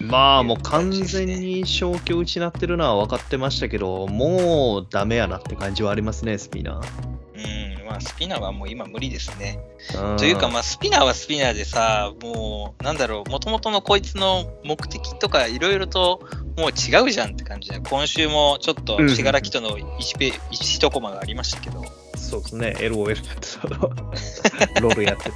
[0.00, 7.78] まあもう完全に消去打ちなってるのは分かってましたけど、もうダメやなって感じはありますね、スピナー。
[7.80, 9.60] うん、まあスピナーはもう今無理ですね。
[9.94, 16.20] うんというかまあスピナーはスピナーでさ、もうなんだろう、もともとのこいつの目的とかいろいろと
[16.56, 21.84] もう違うじゃんって感じで、今週もちょっとうん死柄木との 1, ペ 1, 1コマがありましたけど、
[22.22, 23.68] そうですね、LOL やってた。
[24.80, 25.30] LOL やって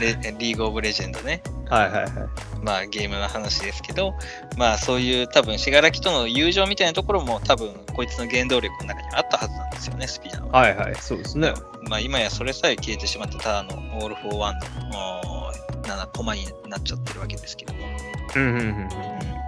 [0.00, 1.42] レリーグ・オブ・レジェンドね。
[1.68, 1.76] た。
[1.76, 2.12] はいはいはい。
[2.62, 4.14] まあゲームの話ですけど、
[4.56, 10.60] まあそういう多分死柄木との友情みたいなところも多分こいつの原動力の中にあったはずなんですよね、スピナーは。
[10.60, 11.52] はいはい、そうですね。
[11.88, 14.58] まあ今やそれさえ消えてしまってただのオール・フォー・ワン
[14.90, 17.80] のおー7コマになっちゃってるわけですけども。
[18.36, 19.41] うんうんうん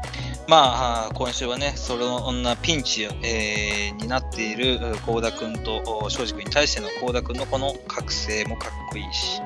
[0.46, 1.96] まあ今週はね、そ
[2.30, 9.40] んなピンチ、えーになっている幸田君とお庄司君に対しての幸田君のこの覚醒もかっこいいし、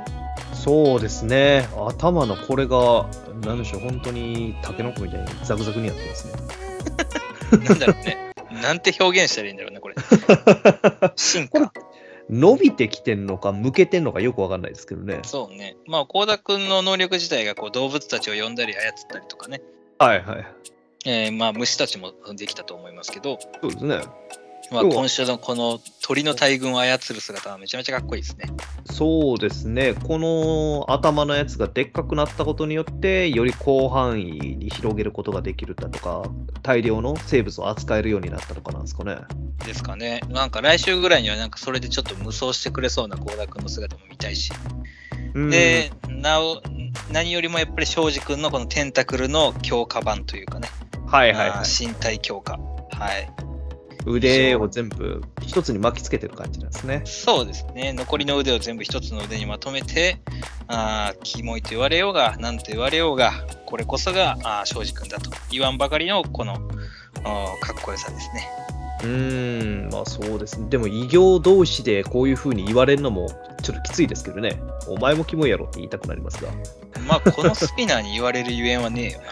[0.55, 1.69] そうですね。
[1.87, 3.09] 頭のこれが、
[3.47, 6.33] なんでしょう、本当にタケノコみたいにザクザクにやってますね。
[7.69, 8.33] なんだろうね。
[8.61, 9.95] なんて表現したらいいんだろうね、これ。
[11.17, 11.73] 進化。
[12.29, 15.21] 伸びてきてんのか、向けてんのかよくわかんないですけどね。
[15.23, 15.77] そうね。
[15.87, 19.63] まあ、幸田君の能力自体がこう動物たちを呼んだり操ったりとかね。
[19.99, 20.47] はいはい。
[21.11, 24.01] えーまあ、虫たちもできたと思いますけど、そうですね。
[24.71, 28.51] まあ、今週のこの鳥の大群を操る姿はめちゃめちゃかっこいいですね。
[28.85, 29.95] そうですね。
[29.95, 34.25] この頭のやつがでっかくなったことによって、より広範囲
[34.57, 36.25] に広げることができるだとか、
[36.63, 39.17] 大量の生物を扱えるようになったのかなんですかね。
[39.65, 40.21] ですかね。
[40.29, 44.53] なんか来週ぐらいにはなんかそれでちょっと無双してくれそうな幸田君の姿も見たいし。
[45.33, 46.61] うんで、なお、
[47.11, 50.69] 何よりもやっぱり庄司君のこのテンタクルの強化版というかね。
[51.09, 51.87] はいはいはい。
[51.87, 52.59] 身体強化。
[52.93, 53.31] はい。
[54.07, 57.03] 腕を全部一つに巻きつけてる感じなんですね。
[57.05, 57.93] そうですね。
[57.93, 60.21] 残りの腕を全部一つの腕にまとめて、
[60.67, 63.33] あーキモいと言われようが、なんと言われようが、
[63.67, 66.55] これこそがあー庄司君だと言わんばかりのこの
[67.61, 68.49] かっこよさですね。
[69.03, 70.69] うーん、まあそうですね。
[70.69, 73.29] でも異形同士でこういう風に言われるのも
[73.63, 74.61] ちょっときついですけどね。
[74.89, 76.51] お前もキモいやろって言いたくなりますが。
[77.07, 79.29] まあ、このスピナーに言われるゆえんはねえよな。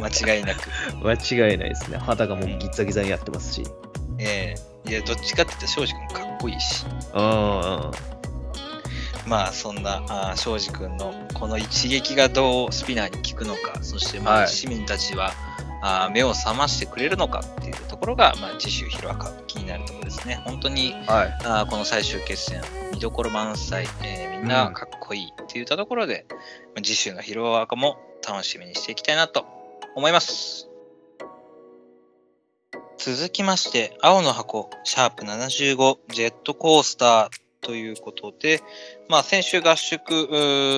[0.08, 0.68] 間違いなく。
[1.02, 1.12] 間
[1.50, 1.98] 違いないですね。
[1.98, 3.64] 肌がもうギッザギザにやってますし。
[4.18, 4.54] え
[4.86, 6.86] えいや、どっちかって言ったら障子君かっこいいし。
[7.12, 7.90] あ
[9.26, 15.32] まあそんなあー障子君のこの一撃がどうスピナーに効くのか、そしてまはいあ市民たちは、
[15.82, 20.40] あー目を覚ましてくれるのかっていうところが、まあ、次週ヒロアカ気になるところですね。
[20.44, 21.14] 本当にあ。
[21.14, 21.38] はい。
[21.44, 22.62] あーこの最終決戦、
[22.92, 26.36] 見どころ満載、えーみんなかっこいいっていったところで、ま
[26.78, 29.44] あ次週のヒロアカも楽しみにしていきたいなと
[29.94, 30.70] 思います。
[33.02, 37.28] 続きまして、青の箱、シャープ75、ジェットコースター
[37.62, 38.62] ということで、
[39.10, 40.08] まあ、先週合宿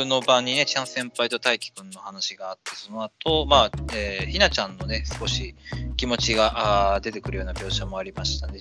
[0.07, 5.55] の場にね、ちゃん先輩と大輝くんの話があって、その後、まあ、えーひなちゃんのね、少し
[5.99, 8.59] 気持ちがあー出てくるような描写もありましたね、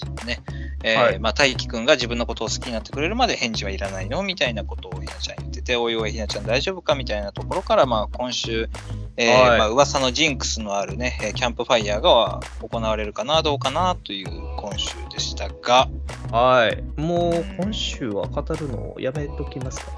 [0.84, 1.20] えーはい。
[1.20, 4.24] まあ、大輝くんが自分のことを好きになってくれるまで返事はいらないの？
[4.24, 6.96] みたいなことをひなちゃん言ってて、おいおいひなちゃん大丈夫か？
[6.96, 8.68] みたいなところから、まあ、今週、
[9.16, 9.60] えーはい。
[9.60, 15.88] まあ、噂のジンクスのあるね、えーキャンプファイヤーが行われるかな、どうかなという今週でしたが、
[16.30, 16.84] はい。
[17.00, 19.92] もう今週は語るのをやめときますか？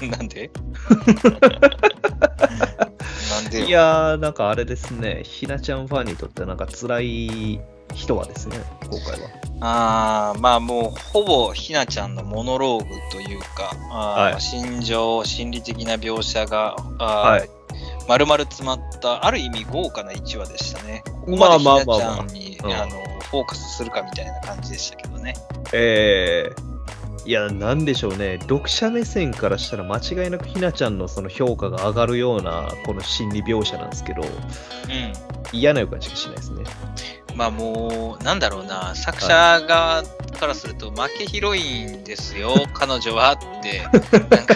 [0.06, 0.50] なんで？
[3.30, 5.22] なんでよいやー、なんかあれですね。
[5.24, 7.60] ひなちゃんファンにとってなんか辛い
[7.94, 9.28] 人はですね、今回は。
[9.60, 17.48] あーまあもうほぼひなちゃんのモノローグというか、はい心情、心理的な描写が、はい
[18.08, 21.02] 丸々詰まった、ある意味豪華な1話でしたね。
[21.04, 25.34] ここまでひなちゃんに、フォーカスするかみたいな感じでしたけどね。
[25.72, 26.75] えー、
[27.26, 28.38] いや、なんでしょうね。
[28.42, 34.30] 読者目線からしたら間違いなくひなちゃんのその評価が上がるようなこの心理描写なんですけど、うん。
[35.52, 36.64] 嫌な予感しかしないですね。
[37.34, 40.04] まあもう、なんだろうな、作者側
[40.38, 43.82] からすると、負けヒロインですよ、彼女はって、
[44.30, 44.54] なんか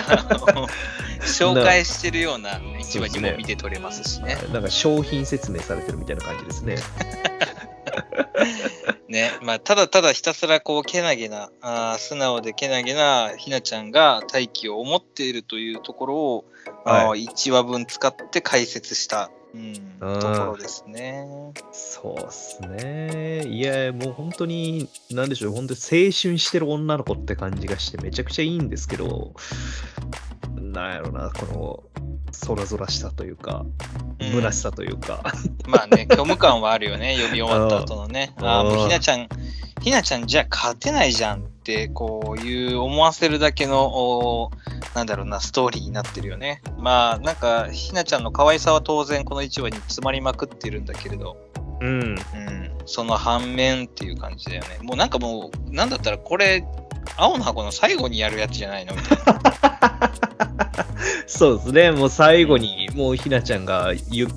[1.22, 4.38] 紹介してるような一話にも見て取れますしね。
[4.52, 6.76] なんか商品説明されてるみたいな感じですね。
[9.08, 16.44] ね、まあ、ただただひたすらこう、けなげな、あー素直でけなげなひなちゃんが大気を思っているというところを、
[16.84, 21.52] あー1話分使って解説した、うん、うんところですね。
[21.72, 23.46] そうっすね。
[23.48, 29.32] いや、もう本当に、なんでしょう、本当に青春してる女の子って感じがしてめちゃくちゃいいんですけど、
[30.56, 31.99] なんやろな、この、
[32.32, 33.64] そらぞらしたというか、
[34.18, 35.22] うん虚しさというか。
[35.66, 38.34] まあね、虚無感はあるよね、呼び終わった後のね。
[38.38, 39.28] うんああ、もううんひなちゃん、
[39.80, 44.50] ひなちゃんじゃ勝てないじゃんって、こういう思わせるだけの、お
[44.94, 46.62] なんだろうな、ストーリーになってるよね。
[46.78, 51.36] まあ、なんか、ひなちゃんの可愛さは当然この1話に詰まりまくってるんだけれど、
[51.80, 52.00] うん。
[52.00, 52.16] うん、
[52.86, 54.78] その反面っていう感じだよね。
[54.82, 56.64] もうなんかもう、なんだったらこれ、
[57.16, 58.94] 青の箱の最後にやるやつじゃないの？
[58.94, 60.49] みたいな。
[61.26, 61.90] そうですね。
[61.92, 64.28] もう最後に、もうひなちゃんがゆ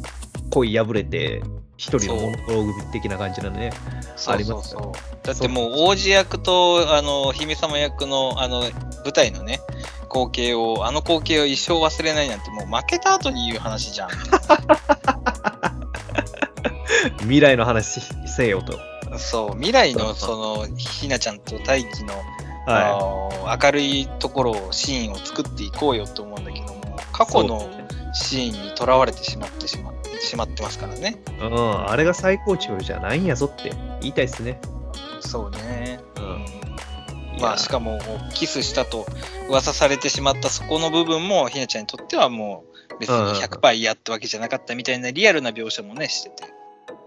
[0.50, 1.42] 恋破れて、
[1.78, 3.72] 一人のモノローグ的な感じなのね。
[4.16, 4.94] そうありますよそうそう。
[5.24, 8.62] だってもう王子役とあの姫様役のあの
[9.04, 9.60] 舞台のね
[10.10, 14.10] 光景をあの光景を一生忘れないなんてもう負けた後に言う話じゃん。
[17.22, 18.80] 未来の話せよと。
[19.18, 22.14] そう未来のそのひなちゃんと大輝の、
[22.65, 27.69] はあの明るいところをシーンを作っていこうよと思うんだけども過去の
[28.13, 31.21] シーンにとらわれてしまってしまってしまってますからね。
[31.39, 31.43] い。
[31.43, 31.89] うん。
[31.89, 33.71] あれが最高潮じゃないんやぞって
[34.02, 34.60] 言いたいですね。
[35.19, 35.99] そうね。
[36.17, 36.45] うん
[37.41, 37.99] まあしかも
[38.34, 39.06] キスしたと
[39.49, 42.63] 噂されてしまったそこの部分もひなちゃんにとってはも
[42.95, 46.54] う別に100%嫌ってわけじゃなかったみたいなリアルな描写もねしてて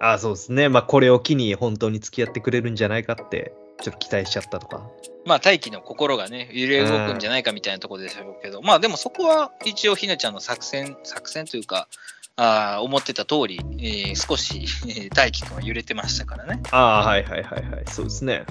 [0.00, 0.68] あそうですね。
[0.68, 4.88] まあ、これを機に本当に付き合ってくれるんじゃないかって、ちょっと期待しちゃったとか。
[5.24, 11.88] まあ大輝の心がね揺れ動くんじゃないかみたいなところでしょうけど、まあでもそこは一応ひなちゃんの作戦作戦というか
[12.36, 17.84] あー思ってた通り、えー少しえー大輝くんは揺れてましたからねああ、はいはいはいはい。
[17.88, 18.44] そうですね。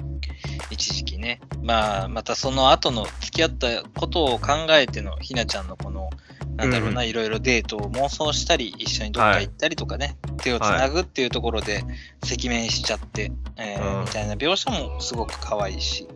[0.70, 6.10] 一時期ねまあまたその後の付き合ったことを考えてのひなちゃんのこの
[6.56, 11.84] なんだろうな、いろいろデートを妄想したり一緒にどっか行ったりとかね、手をつなぐっていうところで
[12.24, 16.08] 赤面しちゃって、えーうんみたいな描写もすごく可愛いし、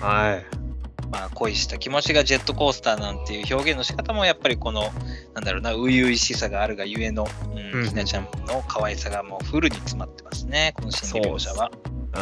[0.00, 0.66] はい。
[1.10, 4.90] まあ、恋した気持ちがジェットコースターなんていう表現の仕方もやっぱりこの
[5.36, 7.86] なんだろうな初々しさがあるがゆえの、うんうん。
[7.86, 11.70] ひなちゃんの可愛さがもうフルに詰まってますねこの心理描写は。
[12.16, 12.18] う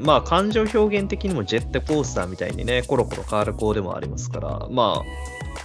[0.00, 5.04] ん、まあ感情表現的にもジェットコースターみたいにねコロコロ変わる子でもありますからまあ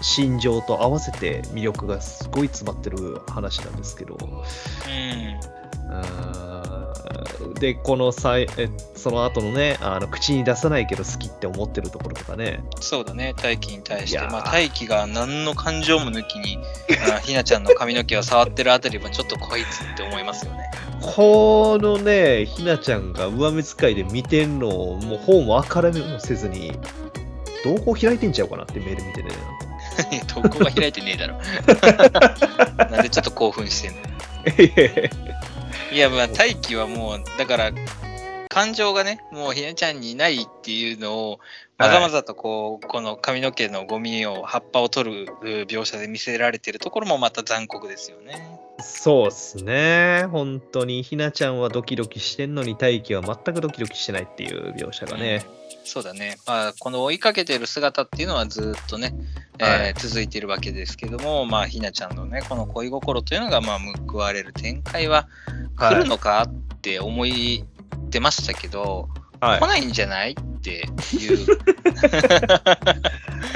[0.03, 4.17] 心情と合わせて魅力がすごい詰まってる話なんですけど。
[4.19, 4.27] うん。
[5.93, 6.58] うん
[7.59, 12.63] でこのさいえその後のねあの口に出さないけど好きって思ってるところとかね。
[12.79, 16.57] そうだね、大輝に対して、まあ、大輝が何の感情も抜きに、
[17.11, 20.69] あ ひなちゃんの髪の毛を触ってるあたりは、ちょっとこいつって思いますよね。
[21.01, 26.73] このねひなちゃんが上目遣いで見てんのをもう方も明るめもせずに
[27.63, 29.29] どこ開いてんちゃうかなってメール見てね。
[30.33, 31.35] どこが開いてねえだろ。
[32.89, 33.97] なんでちょっと興奮してんの
[35.91, 37.71] いや、まあ、大輝はもう、だから、
[38.49, 41.39] 感情がね、もうひなちゃんにないっていうのを、
[41.77, 48.59] まざまざとこう、この髪の毛のゴミを、葉っぱを取る描写で見せられてるところもまた残酷ですよね。
[48.79, 50.25] そうっすね。
[50.31, 55.43] 本当に、ひなちゃんはドキドキしてんのに、大輝は全くドキドキしてないっていう描写がね。
[55.89, 56.37] そうだね。
[56.45, 59.15] まあ、この追いかけてる姿っていうのはずっとね、
[59.57, 65.27] えーはい続いているわけですけども、まあ、ひなちゃんのね、この恋心というのが、まあ、報われる展開は
[65.75, 67.65] 来るのかって思い
[68.11, 69.09] てましたけど、
[69.41, 70.87] は来ないんじゃないっていう。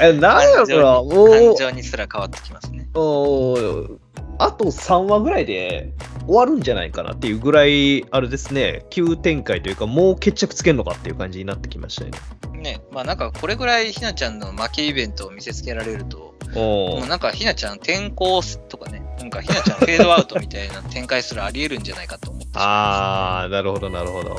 [0.00, 2.88] え、なんやろそら、も感情にすら変わってきますね。
[2.94, 3.98] う、おー
[4.38, 5.92] あと3話ぐらいで
[6.26, 12.18] 終わるんじゃないかなっていうぐらい、あれですね、急展開というか、もう決着つけんのかっていう感じになってきましたよね。
[12.60, 24.36] ね、まあなんかこれぐらいひなちゃんの負けイベントを見せつけられると、もうなんかひなちゃん転校とかね、なんかひなちゃんフェードアウトみたいな展開すらあり得るんじゃないかと思ってあー、なるほど、なるほど。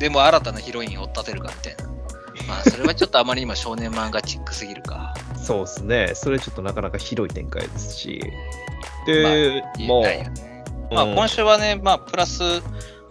[0.00, 1.90] でも新たなヒロインを追っ立てるかみたいな。
[2.48, 5.14] まあそれはちょっとあまり今少年漫画チックすぎるか。
[5.36, 6.12] そうですね。
[6.14, 8.22] それちょっとなかなか広い展開ですし。
[9.06, 10.64] で、もう、ないよね。
[10.90, 12.42] まあうん今週はね、まあプラス、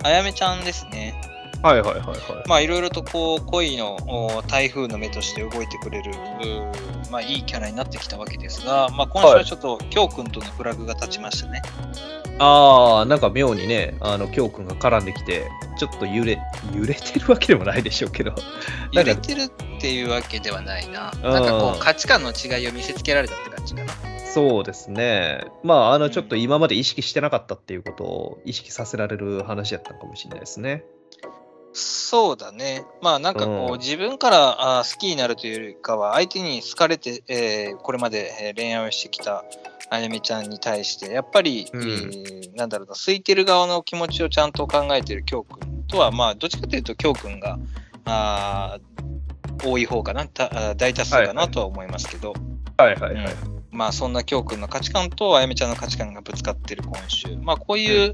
[0.04, 1.21] あやめちゃんですね。
[1.62, 2.17] はいはいはいはい。
[2.47, 6.12] まあいろいろとこう恋のお台風の目として動いてくれる、
[7.12, 11.62] まあいいキャラになってきたわけですが、まあ今週はちょっと京くんとのフラグが立ちましたね。
[12.39, 16.40] ああ、なんか妙にね、あの、きょうくんが絡んできて、ちょっと揺れ、
[16.73, 18.33] 揺れてるわけでもないでしょうけど。
[18.92, 21.12] 揺れてるっていうわけではないな。
[21.23, 23.94] うんなんかこう価値観の違いを見せつけられたって感じかな。
[24.25, 25.46] そうですね。
[25.63, 30.85] まあ、あの、うんちょっと今まで意識してなかったっていうことを意識させられる話やったのかもしれないですね。
[31.74, 32.84] そうだね。
[33.02, 33.80] まあなんかこう、うん。
[33.80, 39.46] 自分からあー好きになるというよりかは相手に好かれて、えーこれまでえー恋愛をしてきた
[39.92, 41.82] あやめちゃんに対してやっぱり、うん。
[41.82, 47.58] えーなんだろうな空いてる側の気持ちをちゃんと考えてる京くんとはまあどっちかというと京くんが
[48.06, 52.34] あー多い方かなた大多数かなとは思いますけど、
[52.78, 52.96] はい。
[52.96, 53.15] はい。
[53.15, 53.59] はい。
[53.72, 57.38] まあそんな京くんの価値観とあやめちゃんの価値観がぶつかってる今週。
[57.38, 58.13] まあこういう、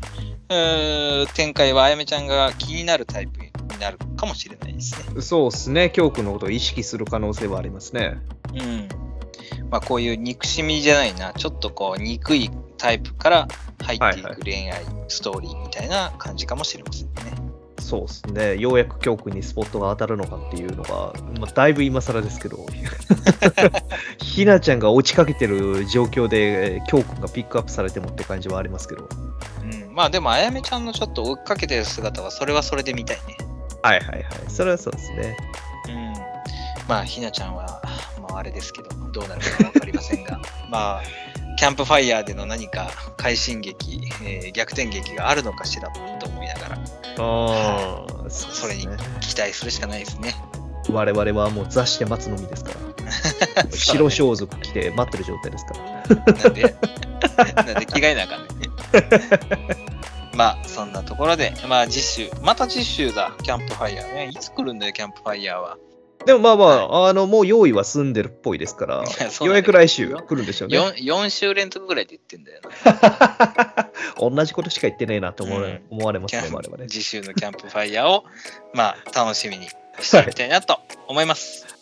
[0.49, 5.21] うー展開はあやめちゃんが気になるタイプになるかもしれないですね。
[5.21, 5.89] そうですね。
[5.89, 8.17] 教訓のことを意識する可能性はありますね。
[8.53, 8.89] うん。
[9.69, 13.47] まあこういう憎しみじゃないな、ちょっとこう憎いタイプから
[13.83, 17.44] 入っていく恋愛ストーリーみたいな感じかもしれませんね。
[17.85, 18.57] そうですね。
[18.57, 22.65] ようやく教訓にスポットが当たるのかっていうのが、まあ、だいぶ今更ですけど、
[24.17, 29.07] ひなちゃんが落ちかけてる状況で、教訓がピックアップされてもって感じはありますけど。
[29.61, 29.93] うん。
[29.93, 33.37] まあでもあやめちゃんのちょっと追っかけてる姿はそれはそれで見たいね。
[33.83, 34.23] はいはいはい。
[34.47, 35.37] それはそうですね。
[35.87, 36.13] うん。
[36.87, 37.83] まあひなちゃんは、
[38.19, 40.39] まああれですけど、どうなるかわかりませんが、
[40.71, 41.01] まあ、
[41.57, 46.75] キャンプファイヤーでの何か快進撃、えー逆転劇があるのかしらと思いながら、
[47.19, 48.87] ああ、そそれに
[49.21, 50.33] 期待するしかないですね。
[50.89, 52.85] 我々はもう座して待つのみですから。
[53.77, 56.33] 白装束着て待ってる状態ですから。
[56.33, 56.61] なんで、
[57.55, 58.69] なんで着替えなあかんねんね。
[60.35, 64.29] まあ、そんなところで、まあ、次週、また次週だ、キャンプファイヤーね。
[64.31, 65.77] いつ来るんだよ、キャンプファイヤーは。
[66.25, 69.03] でもまあまあ、あの、もう用意は済んでるっぽいですから、よ
[69.41, 70.77] うやく来週来るんでしょうね。
[70.77, 73.91] 4, 4週連続ぐらいで言ってんだよな。
[74.35, 76.89] 同じことしか言ってねえなと思われ,、うん思われますね、我々。
[76.89, 78.23] 次週のキャンプファイヤーを、
[78.73, 81.74] まあ、楽しみにしていきたいなと思います。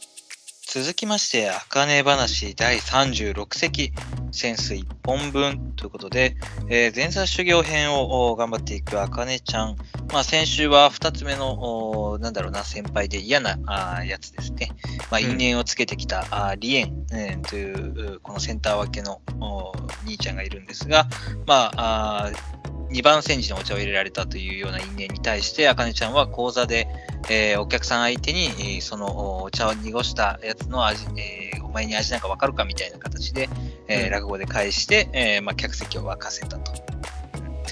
[0.74, 3.94] 続きまして、あかね話第36席、
[4.32, 6.36] 潜水1本分ということで、
[6.68, 9.76] えー前座修行編をお頑張っていくあかねちゃん。
[10.12, 14.72] まあ、先週は2つ目の、おなんだろうな、先輩で嫌なあーやつですね。
[15.12, 19.74] まあ、うん因縁をつけてきた、あーリエン、えーという、うこのセンター分けのお
[20.08, 21.08] 兄ちゃんがいるんですが、
[21.46, 26.88] まあ、あー2番煎じのお茶を入れられたというような因縁に対して、あかねちゃんは講座で、
[27.30, 33.50] えーお客さん相手に、えーそのお茶を濁したやつの味、えーお前に味なんかわかるかみたいな形で、
[33.88, 36.72] えーうん落語で返して、えーまあ、客席を沸かせたと。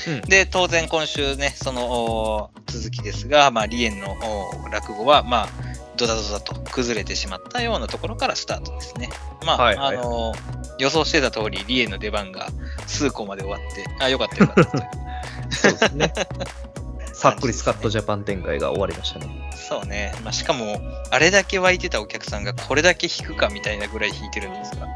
[0.08, 4.18] うんで、当然今週ね、そのお続きですが、まあ、リエンの
[4.66, 5.48] お落語は、まあ、
[5.96, 9.10] ドダドダと崩れてしまったようなところからスタートですね。
[9.46, 10.34] まあ、はいはいあの
[10.80, 12.48] 予想してた通り、リエンの出番が
[12.88, 14.84] 数個まで終わって、あ、よかったよかったという。
[15.52, 16.14] そうですね。
[17.14, 19.52] さっくりスカットジャパン展開が終わりましたね。
[19.56, 20.14] そうね。
[20.24, 20.82] まあ、しかも、
[21.12, 24.88] あれだけ湧いてたお客さんがこれだけ引くかみたいなぐらい引いてるんですが。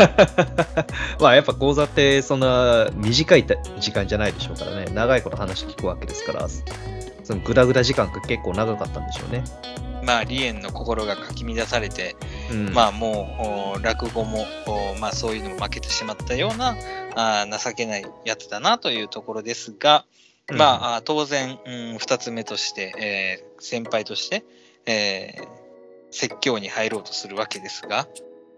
[1.20, 3.46] まあやっぱ講座ってそんな短い
[3.78, 4.86] 時間じゃないでしょうからね。
[4.86, 6.48] 長いこと話聞くわけですから、
[7.24, 9.42] そのグダグダ時間が結構長かったんでしょうね。
[10.04, 12.14] まあ、リエンの心がかき乱されて、
[12.50, 16.76] うん、まあ、もう、お落語も、おまあ、そういうのも負けてしまったような、
[17.16, 20.04] あー情けないやつだなというところですが、
[20.50, 24.44] うんまあ、当然、うん、二つ目として、えー先輩として、
[24.84, 25.48] えー
[26.10, 28.06] 説教に入ろうとするわけですが、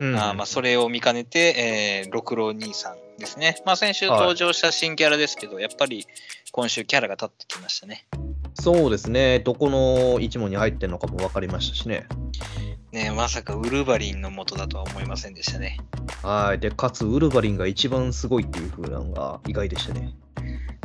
[0.00, 3.62] うんあーまあ、それを見かねて、えー六郎兄さんですね。
[3.64, 6.06] まあ、先週登場した新キャラですけど、やっぱり
[6.50, 8.06] 今週キャラが立ってきましたね。
[8.58, 9.40] そうですね。
[9.40, 12.06] どこの一問に入ってるのかも分かりましたしね。
[12.90, 15.78] ねまさかウルヴァリンの元だとは思いませんでしたね。
[16.22, 16.58] はい。
[16.58, 20.14] で、かつ、ウルヴァリンが一番すごいっていう風なのが意外でしたね。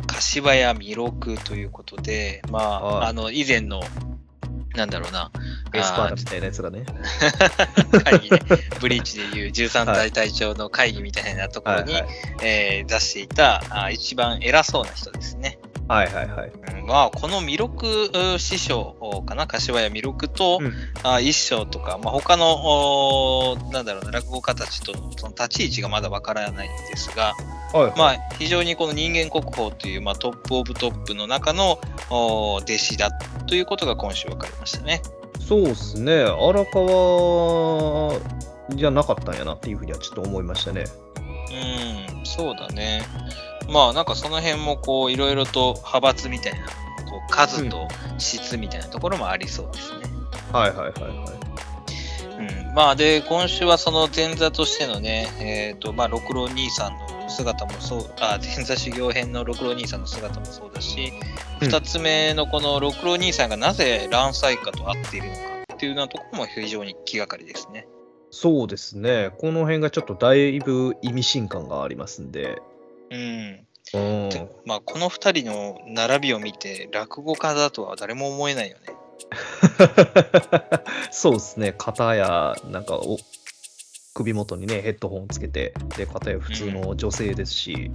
[0.06, 3.80] 柏屋弥勒ということで、まあ、はいあの、以前の、
[4.74, 5.30] なんだろうな、
[5.72, 6.84] エスパーダみたいなやつがね。
[8.04, 8.40] 会議ね、
[8.80, 12.12] ブリーチでいう13代隊長の会議みたいなところに、はいはい
[12.42, 15.58] えー出していたあ一番偉そうな人ですね。
[15.92, 16.52] はいはいはい。
[16.80, 20.72] うんまあ、この弥勒う師匠かな、柏屋弥勒と、うん
[21.02, 22.54] あ一章とか、まあ、他の、
[23.52, 27.34] おなんだろうな、落語家たちとのその立ち位置がまだわからないんですが、
[27.72, 31.78] はいはいまあ、非常にこの人間国宝という、まあ、トップオブトップの中の
[32.10, 33.10] お弟子だ
[33.46, 35.02] ということが今週分かりましたね。
[35.40, 36.22] そうですね。
[36.22, 38.18] 荒川
[38.70, 40.84] じゃなかったんやなっていうふうにはちょっと思いましたね。
[41.50, 43.02] うん、そうだね。
[43.68, 46.66] まあなんかその辺もこういろいろと派閥みたいな、
[47.10, 47.88] こう数と
[48.18, 49.98] 質みたいなところもありそうですね。
[50.52, 51.52] はいはいはいはい。
[52.68, 61.12] うん、まあで、今週はその前座としてのね、えっ、と、まあ六郎兄さんの姿もそう、あ、前座修行編の六郎兄さんの姿もそうだし、
[61.60, 65.40] うん二、つ目のこの六郎兄さんがなぜ乱災家と会っているのか
[65.74, 67.86] っていうようなところも非常に気がかりですね。
[68.30, 69.30] そうですね。
[69.38, 72.60] この辺がちょっとだいぶ意味深感がありますんで。
[73.12, 73.66] うん。
[74.64, 78.94] まあこの二人の並びを見て落語家だとは誰も思えないよね。
[81.10, 81.74] そうですね。
[81.76, 83.18] 片や、なんかお、
[84.14, 87.90] 首元にね、ヘッドホンつけて、で、片や普通の女性ですし、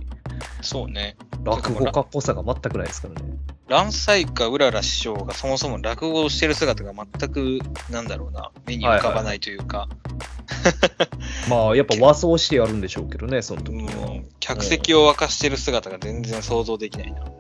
[0.62, 1.16] そうね。
[1.44, 3.38] 落語家っぽさが全くないですからね。
[3.68, 7.60] 乱災家うらら師匠がそもそも落語をしてる姿が全く
[7.92, 9.90] なんだろうな目に浮かばないというか、
[11.50, 14.22] まあ、やっぱ和装してやるんでしょうけどね、その時は。
[14.40, 17.22] 客席を沸かしてる姿が全然想像できないな。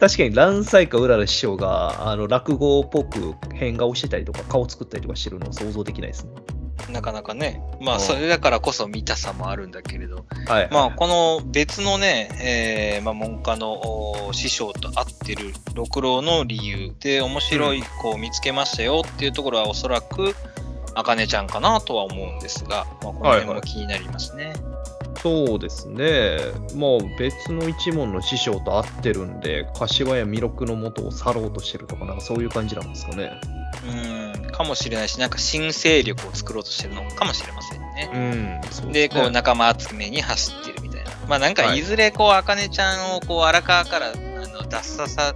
[0.00, 6.30] 確かに、蘭斎かうらら師匠が、あの、落語っぽく変顔してたりとか、顔作ったりとかしてるのを想像できないですね。
[6.90, 7.62] なかなかね。
[7.80, 10.24] まあ、うんそれだからこそ見たさもあるんだけれど。
[10.46, 10.68] はい。
[10.70, 20.34] まあ、この別のね、えーまあ、文科のお師匠と会ってる六郎の理由で面白い子を見つけましたよっていうところはおそらく、
[20.94, 24.54] あかねちゃんかなとは思うんですが、まあ、この辺も気になりますね。
[25.24, 26.36] そうですね。
[26.76, 33.30] まあ、別の一門の師匠と会ってるんで、柏屋弥勒の元を去ろうとしてるとか、なんかそういう感じなんですかね。
[33.86, 38.10] うん、かもしれないし、なんか新勢力を作ろうとしてるのかもしれませんね。
[38.12, 38.18] う
[38.68, 38.70] ん。
[38.70, 40.93] そうで、こう仲間集めに走ってるみたいな。
[41.28, 45.34] まあなんかはいいずれこう、あかねちゃんをこう荒川からあの出ささ、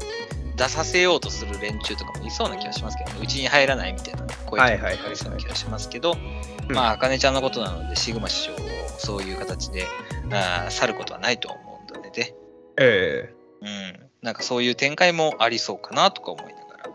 [0.57, 3.21] 出させようとする連中とかもいそうな気がしますけどね。
[3.23, 8.57] うちに入らないみたいな声とかありそうな気がしますけど、うんまああかねちゃんのことなので、シグマ師匠を
[8.99, 9.85] そういう形で
[10.31, 12.35] あー去ることはないと思うので、で
[12.79, 16.91] ええうん、なんかそういう展開もありそうかなとか思いながら。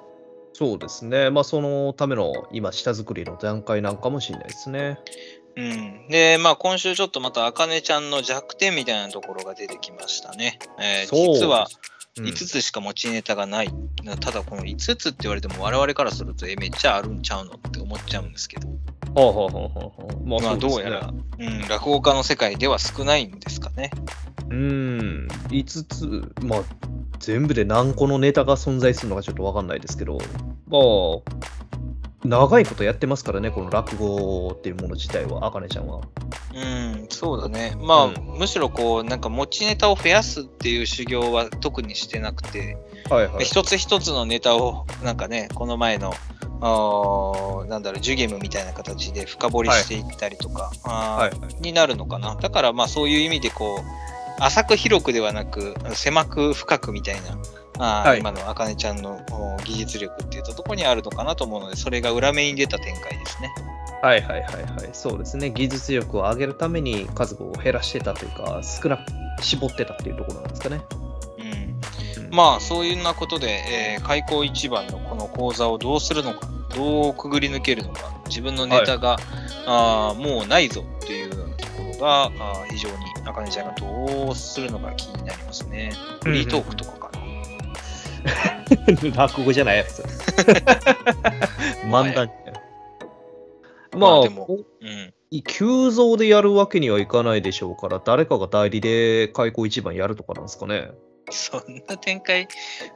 [0.54, 1.30] そうですね。
[1.30, 5.00] まあ、そのための今、下作りの段階なんかもしれないですね。
[5.56, 10.60] うん、で、まあ、今週ちょっとまた、あかねちゃんの弱点みたいなところが出てきましたね。
[10.80, 11.68] えー実は
[12.20, 12.26] うん。
[12.26, 13.74] 5つしか持ちネタがない。
[14.04, 18.76] なただ、この5つって言われても、我々からすると、え、めっちゃあるんちゃうのって思っちゃうんですけど、は
[19.16, 20.16] あはあはあはあ。
[20.24, 23.90] まあ、まあ、どうやら、うん、落語家の世界では少ないんですかね。
[24.50, 26.60] うん、5つ、まあ、
[27.20, 30.20] 全部で何個のネタが存在するのかちょっとわかんないですけど、
[30.68, 30.82] まあ、
[32.24, 36.02] 長いことやってますからね、この落語っていうもの自体は、あかねちゃんは。
[36.56, 37.76] うん、そうだね。
[37.82, 42.78] まあ、うんむしろこう、なんか持ちネタを増やすっていう修行は特にしてなくて、
[43.10, 43.46] はいはで。
[43.46, 46.14] 一つ一つのネタをなんかねこの前の
[46.62, 57.38] あーなんだろうジュゲムみたいな形で深掘りしていったりとか、はいになるのかなだからまあそういう意味でこう浅く広くではなく狭く深くみたいな
[57.80, 63.54] あー、はい今のあかねちゃんのお技術力っていったところにあるのかなと思うのでそれが裏目に出た展開ですね。
[64.04, 64.90] はいはいはいはい。
[64.92, 65.50] そうですね。
[65.50, 69.04] 技術力を上げるために数を減らしてたというか、少なく
[69.42, 70.82] 絞ってたっていうところなんですかね。
[71.38, 79.18] うんうんまあそういうなことで、えー開口一番のこの講座をどうするのか、どうくぐり抜けるのか、自分のネタが、
[79.66, 85.94] あーもうないぞっていうようなところが、あー非常にあかねちゃんがどうするのか気になりますね。
[86.24, 87.03] フリートークとか。
[89.16, 90.02] 落語じゃないやつ。
[91.86, 92.32] 漫談。
[93.96, 95.14] まあ、まあでもこうん。
[95.44, 100.92] 急増でやるわけにはいかないでしょうから、誰かが代理で開口一番やるとかなんですかね。
[101.32, 102.48] そんな展開、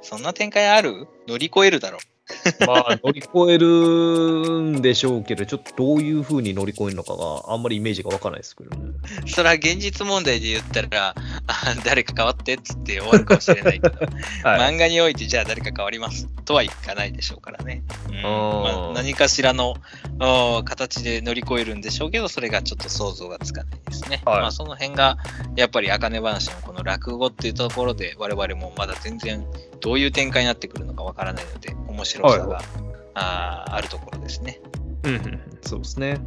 [0.02, 1.08] そんな展開ある？
[1.28, 1.98] 乗り越えるだろ
[2.68, 8.92] まあ、乗り越えるんでしょうけど、ちょっとどういう風に乗り越えるのかがあんまりイメージがわからないですけどね。
[9.26, 9.30] う。
[9.30, 11.16] それは現実問題で言ったら、
[11.48, 13.96] あ誰か変わってっつって終わるかもしれないけど、
[14.44, 14.74] はい。
[14.74, 17.84] 漫画においてじゃあ誰か変わりますとはいかないでしょうからね。
[18.10, 19.76] うんまあ、何かしらの
[20.66, 24.22] 形で乗り越えるんでしょうけど、それがちょっと想像がつかないですね。
[24.26, 25.18] はいまあ、その辺が
[25.56, 29.46] やっぱり茜話のこの落語っていうところで我々もまだ全然
[29.80, 32.66] どういう展開になってくるのかわからないので面白さが、はい
[33.20, 34.62] あーあるところですね。
[35.04, 36.20] うんうん、そうですね。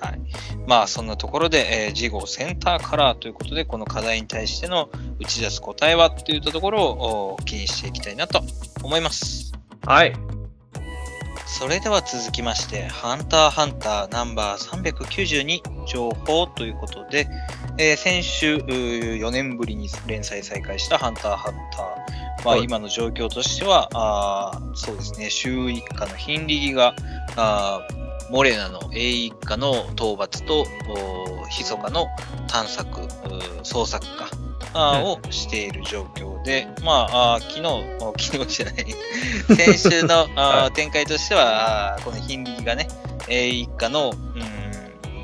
[0.00, 0.20] はい。
[0.66, 4.90] まあそんなところで、えー、次号センターカラーということで、この課題に対しての
[5.20, 8.42] 打ち出す答えはといったところをお気にしていきたいなと
[8.82, 9.52] 思います。
[9.86, 10.12] はい。
[11.46, 17.28] それでは続きまして、ハンターハンターナンバー392情報ということで、
[17.78, 22.21] えー先週うー4年ぶりに連載再開したハンターハンター。
[22.44, 26.94] まあ、はい今の状況としては、あーそうですね、週一家のヒンリギが、
[27.36, 32.06] あーモレナの A 一家の討伐と、お密かの
[32.48, 33.00] 探索、
[33.62, 34.30] 捜索か、
[35.04, 37.62] をしている状況で、まあ、あー昨日、
[38.04, 38.86] お昨日じゃない、
[39.76, 42.88] 先週の、 あー展開としては、このヒンリギがね、
[43.28, 44.42] A 一家の、うん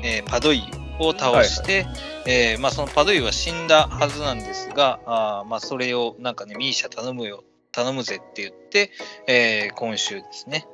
[0.03, 1.85] えーパドイユを倒して、
[2.27, 8.91] えーまあ、そのパドイユは死んだはずなんですが、あーまあ、それをなんかね、ミーシャ頼むよ、頼むぜって言って、
[9.27, 10.67] えー今週ですね。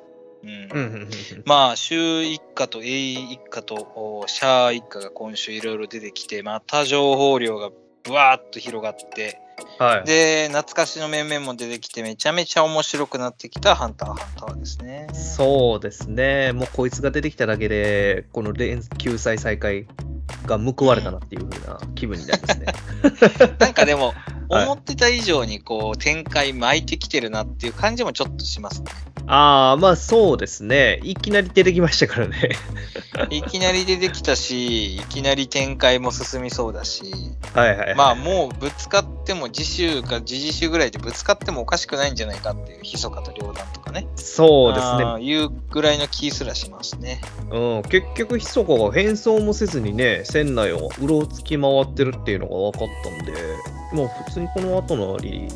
[0.43, 1.09] うん
[1.45, 7.71] まあ、州一家と A 一家とおシャア一家が今週いろいろ出てきて、また情報量が
[8.03, 9.39] ぶわーっと広がって、
[9.79, 10.05] はい。
[10.05, 15.07] で、懐かしの面々も出てきて、めちゃめちゃ面白くなってきたハンターハンターですね。
[15.13, 16.51] そうですね。
[16.51, 19.87] もうこいつが出てきただけで、この連救済再開
[20.45, 22.65] が報われたなっていう風な気分になりますね。
[23.59, 24.13] なんかでも、
[24.49, 28.91] 思ってた以上にこう展開巻いてきてるなっていう感じもちょっとしますね。
[29.27, 30.99] ああ、まあそうですね。
[31.03, 32.51] いきなり出てきましたからね。
[33.31, 37.03] いきなり出てきたし、いきなり展開も進みそうだし、
[37.53, 37.95] はいはい、はい。
[37.95, 44.07] まあもうぶつかっても次週か次々週ぐらいでぶつかってもおかしくないんじゃないかっていう、ひそかと両断とかね。
[44.15, 45.23] そうですね。
[45.23, 47.21] いうぐらいの気すらしますね。
[47.49, 53.33] うん、結局、ひそかが変装もせずにね、船内をうろつき回ってるっていうのが分かったんで、
[53.91, 55.47] もう普通にこの後のり、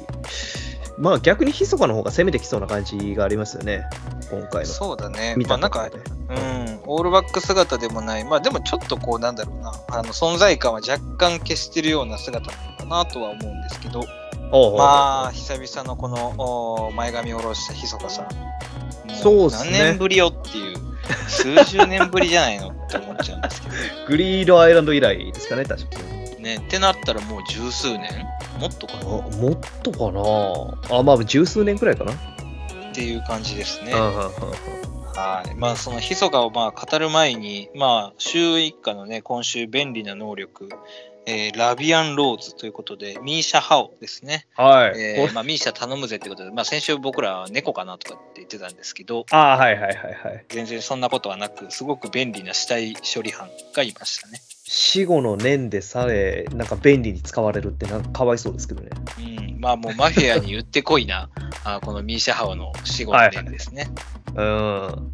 [0.98, 3.84] まあ逆にひそかの方が攻めてきそうな感じがありますよね、
[4.32, 4.70] 今回の。
[4.70, 5.36] そうだね。
[5.38, 5.90] 見まあなんか。
[5.90, 14.00] うん、オールバック姿でもない、まあでもちょっとこうなんだろうな、あの存在感は若干消してるような姿なのかなとは思うんですけど、
[14.52, 19.72] おうおうまあ久々のこのお前髪を下ろしたひそかさん、もそうっすね。
[19.72, 20.78] 何年ぶりよっていう、
[21.28, 23.76] 数十年ぶりじゃないのって思っちゃうんですけど、
[24.08, 26.20] グリードアイランド以来ですかね、確かに。
[26.44, 28.26] ね、ってなったらもう十数年
[28.60, 29.08] もっとかあな
[29.38, 30.12] もっとか
[30.92, 30.98] な？
[31.00, 32.12] あ、まあ十数年くらいかな。
[32.12, 32.16] っ
[32.94, 33.94] ていう感じですね。
[33.94, 35.56] はい。
[35.56, 40.70] まあ、そのひそかをまあ語る前に、まあ、週一課のね、今週便利な能力、
[41.26, 44.48] えーラビアンローズということで、ミーシャ・ハオですね。
[44.56, 45.00] はい。
[45.00, 50.46] えーまあ、ミーシャ頼むぜってことで、まあ、先週僕らは猫かなとかって言ってたんですけど、ああ、はいはいはいはい。
[50.50, 54.42] 全然そんなことはなく、すごく便利な死体処理班がいましたね。
[54.82, 58.90] 死後の念でさえ、なんか便利に使われるってなんかかわいそうですけどね。
[59.20, 59.60] うん。
[59.60, 61.30] まあ、もうマフィアに言ってこいな、
[61.66, 63.90] あこのミーシャ・ハオの死後の念ですね。
[64.36, 65.12] うん。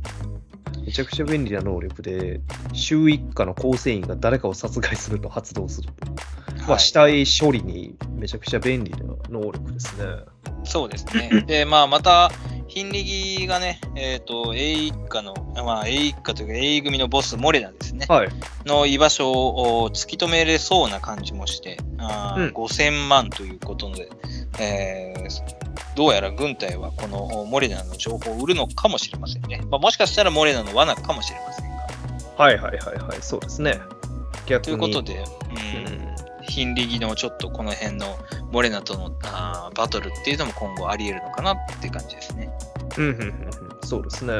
[0.86, 2.42] めちゃくちゃ便利な能力で、
[2.74, 6.06] 週一課の構成員が誰かを殺害すると発動すると。
[6.06, 8.98] まあ、はい死体処理にめちゃくちゃ便利な
[9.30, 10.06] 能力ですね。
[10.64, 11.44] そうですね。
[11.48, 12.32] で、まあ、また、
[12.68, 18.30] ヒンリギがね、えっ、と、A 一家の、まあ、A 一家というか A 組のボス、モレナですね、はい。
[18.66, 24.10] の居場所を突き止めれそうな感じもして、あーうん5000万ということで、
[24.60, 29.62] えーどうやら軍隊はこのモレナの情報を売るのかもしれませんね。
[29.72, 31.76] まあ、もしかしたらモレナの罠かもしれませんが。
[32.38, 33.80] はいはいはいはい、そうですね。
[34.46, 34.66] 逆に。
[34.66, 38.18] ということで、ううんん、ヒンリギのちょっとこの辺の
[38.52, 42.52] モレナとのあーバトルっていうのも今後あり得るのかなって感じですね。
[42.98, 43.34] うんうんうんうん、
[43.84, 44.34] そうですね。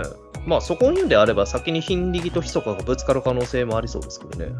[0.46, 4.52] まあそこを言うんであれば先にヒンリギとヒソカがぶつかる可能性もありそうですけどね。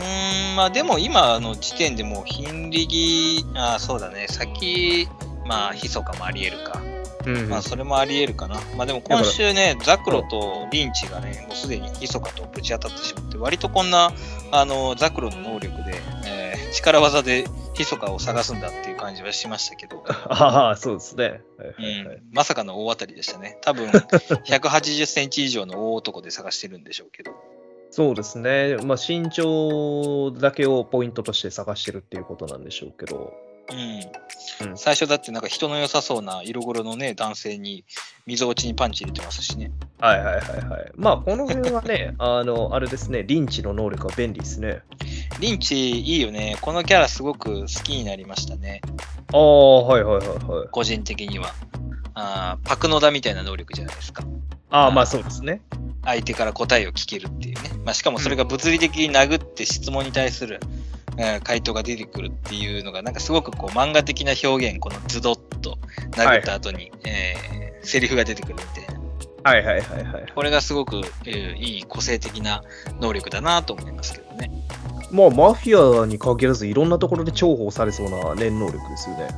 [0.00, 5.08] うーん、まあでも今の時点でもうヒンリギ、あーそうだね、先、
[5.46, 6.82] まあ、ヒソカもあり得るか。
[7.26, 8.58] うんうんまあ、それもあり得るかな。
[8.78, 14.12] まあでも今週ね、ザクロとリンチがね、もうすでにヒソカとぶち当たってしまって、割とこんな、
[14.52, 17.44] あの、ザクロの能力で、えー力技で
[17.74, 21.24] ヒソカを探すんだっていう感じはしましたけど、 ああ、そうですね。
[21.24, 21.40] はい
[21.78, 23.58] うんはいはい、まさかの大当たりでしたね。
[23.60, 23.88] 多分、
[24.46, 27.32] 180センチ以上の大男で探してるんでしょうけど。
[27.90, 28.76] そうですね。
[28.84, 33.32] まあ身長だけをポイントとして探してるっていうことなんでしょうけど。
[33.70, 33.78] うん
[34.68, 37.84] うん最初だってなんか人の良さそうな色黒のね男性に
[38.26, 39.72] 溝落ちにパンチ入れてますしね。
[39.98, 40.92] はいはいはいはい。
[40.96, 44.82] まあこの辺はね、 あの、あれですね、リンチの能力は便利ですね。
[45.40, 46.56] リンチいいよね。
[46.60, 48.82] このキャラすごく好きになりましたね。
[49.32, 50.68] ああ、はいはいはいはい。
[50.70, 51.54] 個人的には。
[52.20, 54.24] あーパクノダみたいな能力じゃないですか。
[54.70, 55.62] ああ、まあそうですね。
[56.04, 57.70] 相手から答えを聞けるっていうね。
[57.84, 60.60] まあ、しかもそれが物理的に殴って質問に対する、
[61.16, 65.78] えー回答が出てくるっていうのが、なんかすごくこう漫画的な表現、このズドッと
[66.12, 69.00] 殴った後に、えーセリフが出てくるみたいな。
[69.42, 70.32] はいはいはいはい。
[70.34, 72.62] これがすごく、えーいい個性的な
[73.00, 74.50] 能力だなと思いますけどね。
[75.10, 79.28] まあマフィアに限らずいろんなところで重宝されそうな念能力ですよね。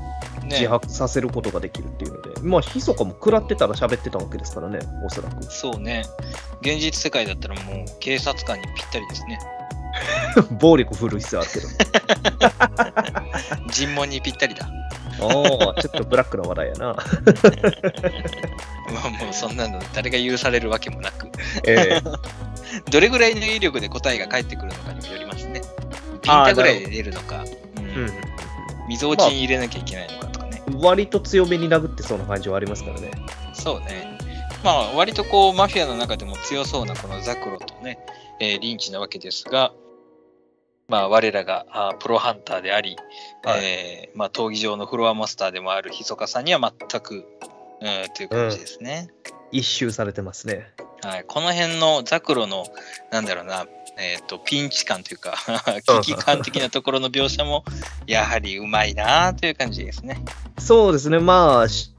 [0.45, 2.40] 自ね白させることができるっていうので。
[2.43, 5.43] まあヒソカも食らってたら喋ってたわけですからね、おそらく。
[5.45, 6.05] そうね。
[6.61, 9.38] 現実世界だったらもう警察官にぴったりですね。
[10.61, 11.68] 暴力振る必要あるけど。
[13.72, 14.68] 尋問にぴったりだ。
[15.20, 15.26] あ
[15.76, 16.86] あ、ちょっとブラックな話題やな。
[18.93, 21.28] まあもうそんなの誰が許されるわけもなく。
[21.66, 22.03] ええ
[22.90, 25.61] どれぐらいの威力で答えが返ってくるのかにもよりますね。
[26.22, 27.45] ピンタぐらいで出るのか、
[27.76, 28.12] うんうん
[28.88, 30.32] 溝落ちに入れなきゃいけないのか。
[30.80, 33.10] 割と強めに殴ってそうな感じはありますからね。
[33.52, 34.18] そうね。
[34.64, 37.98] まあ割とこうマフィアの中でも強そうなこのザクロとね、
[38.40, 39.72] えーリンチなわけですが、
[40.88, 42.96] まあ我らがあープロハンターであり、
[43.44, 47.24] はいえーまあ闘技場のフロアマスターでもあるひそかさんには全く、うん、
[48.14, 49.10] という感じですね。
[49.50, 50.72] 一周されてますね。
[51.03, 52.66] はい、この辺のザクロの、
[53.11, 53.66] なんだろうな、
[53.98, 55.34] えっ、と、ピンチ感というか、
[56.03, 57.64] 危機感的なところの描写も、
[58.07, 60.22] やはりうまいなという感じですね。
[60.59, 61.92] そうですね、まあ、し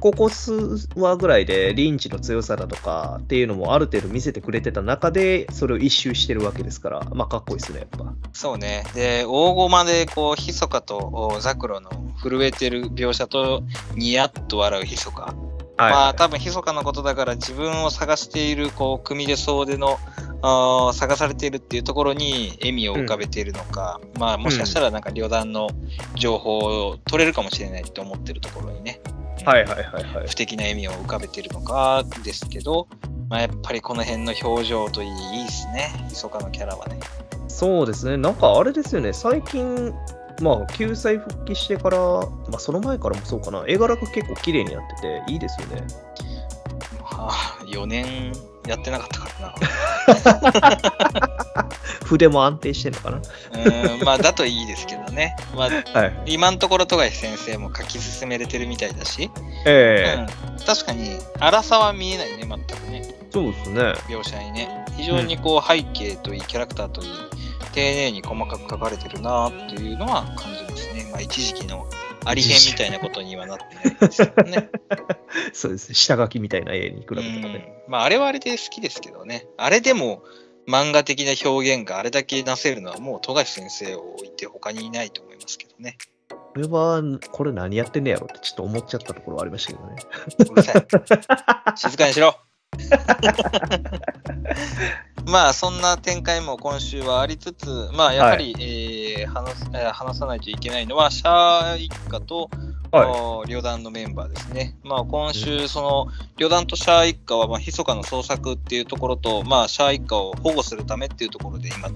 [0.00, 8.12] ここ数話ぐらいでリンチの強さだとかっていうのもある程度見せてくれてた中で、それを一周してるわけですから、まあかっこいいですね、やっぱ。
[8.32, 8.84] そうね。
[8.94, 11.90] で、大駒でこう、ひそかとおザクロの
[12.22, 13.62] 震えてる描写と、
[13.96, 15.34] ニヤッと笑うひそか。
[15.78, 19.98] まあ多分、ひそかのことだから自分を探している、こう、組で総出の、
[20.40, 25.68] あー探されているっていうところに笑みを浮かべているのか、まあもしかしたらなんか旅団の
[26.14, 29.00] 情報を取れるかもしれないって思ってるところにね、
[29.44, 30.28] はいはいはいはい。
[30.28, 32.86] 不敵な笑みを浮かべているのかですけど、
[33.28, 37.00] まあ、やっぱりこの辺の表情といいいいですね、ひそかのキャラはね。
[37.48, 39.92] そうですね、なんかあれですよね、最近、
[40.40, 45.86] まあ、救済復帰してから、まあ、その前からもそうかな、絵柄が結構綺麗になってて、いいですよね。
[47.02, 48.32] まあ、4年
[48.66, 49.54] やってなかったからな。
[52.04, 53.16] 筆も安定してるのかな。
[53.16, 55.36] うーん、まあ、だといいですけどね。
[55.54, 56.22] まあ、はい。
[56.26, 59.30] 今のところ富樫先生も書き進めれてるみたいだし、
[59.66, 60.26] ええ
[60.58, 62.54] うん、確かに荒さは見えないね、全く
[62.90, 63.80] ね、そうですね。
[64.08, 64.84] 描写にね。
[64.96, 67.08] 非常にこう背景といい、キャラクターといい、
[67.78, 71.08] 丁寧に細かく書かれてるなっていうのは感じますね。
[71.12, 71.86] まあ、一時期の
[72.24, 74.70] ありへんみたいなことにはなってないですけどね。
[75.54, 77.82] そうですね、下書きみたいな絵に比べたらうね。
[77.86, 79.46] んまあ、あれはあれで好きですけどね。
[79.56, 80.24] あれでも
[80.66, 85.98] 漫画的な表現があれだけなせるのはもう富樫先生を置いて他にいないと思いますけどね。
[86.28, 87.00] これは、
[87.30, 89.96] これ何やってんねやろってちょっと思っちゃったところはありましたけどね。
[90.50, 90.86] うるさい。
[91.78, 92.36] 静かにしろ。
[95.26, 102.48] まあそんな展開も今週はありつつ、まあやはり、えー話すえー話さないといけないのはシャア一家と、
[102.90, 103.06] はい。
[103.06, 104.74] お旅団のメンバーですね。
[104.82, 106.06] まあ今週その
[106.38, 111.90] 旅団とシャア一家はまあ密かな捜索っていうところと、まあシャア一家を保護するためっていうところで今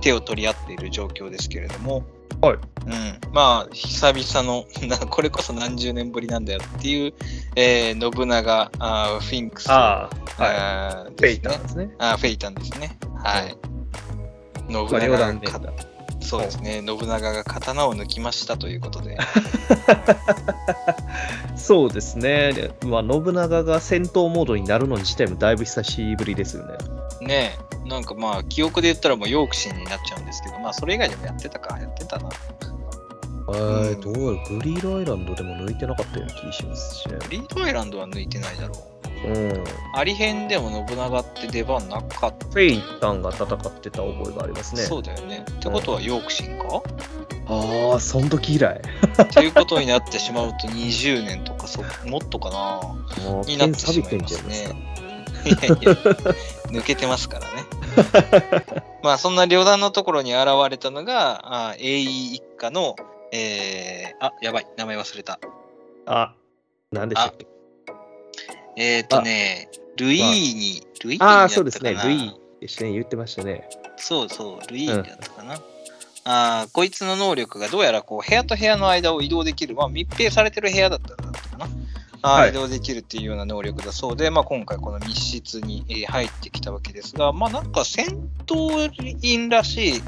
[0.00, 2.02] 手を取り合っている状況ですけれども、
[2.42, 7.14] はいうん、まあ久々の なこれこそ何十年ぶりなんだよっていう、
[7.54, 10.56] えー信長あーフィンクスああ、はい。
[10.56, 11.94] あーフェイターですね。
[11.98, 12.98] あーフェイタンですね。
[13.22, 13.56] はい。
[14.68, 15.72] 信まあ、長が
[16.20, 19.18] そうですね、信長が刀を抜きましたということで、
[21.56, 22.52] そうですね。
[22.52, 26.74] でまあ、信長が戦闘モードになるの自体もだいぶ久しぶりですよね。
[27.24, 32.28] ねえ、なんかまあ、記憶で言ったらもうヨークシーになっちゃうんですけど、まあ、それ以外でもやってたか、やってたな。
[33.54, 37.18] えうんどうグリールアイランドでも抜いてなかったような気がしますしね。
[37.28, 38.74] リードアイランドは抜いてないだろ
[39.24, 39.28] う。
[39.28, 39.64] うん。
[39.94, 42.46] アリ編でも信長って出番なかった。
[42.46, 43.48] フェイタンが戦っ
[43.80, 44.82] てた覚えがありますね。
[44.82, 45.44] そうだよね。
[45.50, 46.82] ってことはヨークシンか、
[47.48, 48.80] ああ、そん時以来。
[49.22, 54.92] っていうことになってしまうと20年とかそもっとかな になってしまいますね
[55.44, 55.92] いやいや、
[56.70, 57.66] 抜けてますからね。
[59.02, 62.96] まあそんな旅団のところに現れたのが、あ AE 一家の、
[63.32, 65.38] えー、あ、やばい、名前忘れた。
[66.06, 66.34] あ、
[66.90, 67.46] なんでしたっけ？
[68.76, 70.22] えっ、ー、とね、ルイー
[70.54, 71.94] ニ、ルイーニああ、そうですね。
[71.94, 72.92] ルイでしたね。
[72.92, 73.68] 言ってましたね。
[73.96, 75.60] そうそう、ルイーニだったかな。
[76.24, 81.68] あーこいつの能力がどうやらこう部屋と部屋の間を移動できる、まあ、密閉されてる部屋だったらだったかな。
[82.22, 82.50] はい。
[82.50, 88.90] 移動できるっていうような能力だそうで、まあ、今回この密室に、えー入ってきたわけですが、まあなんか戦闘
[89.22, 90.02] 員らしい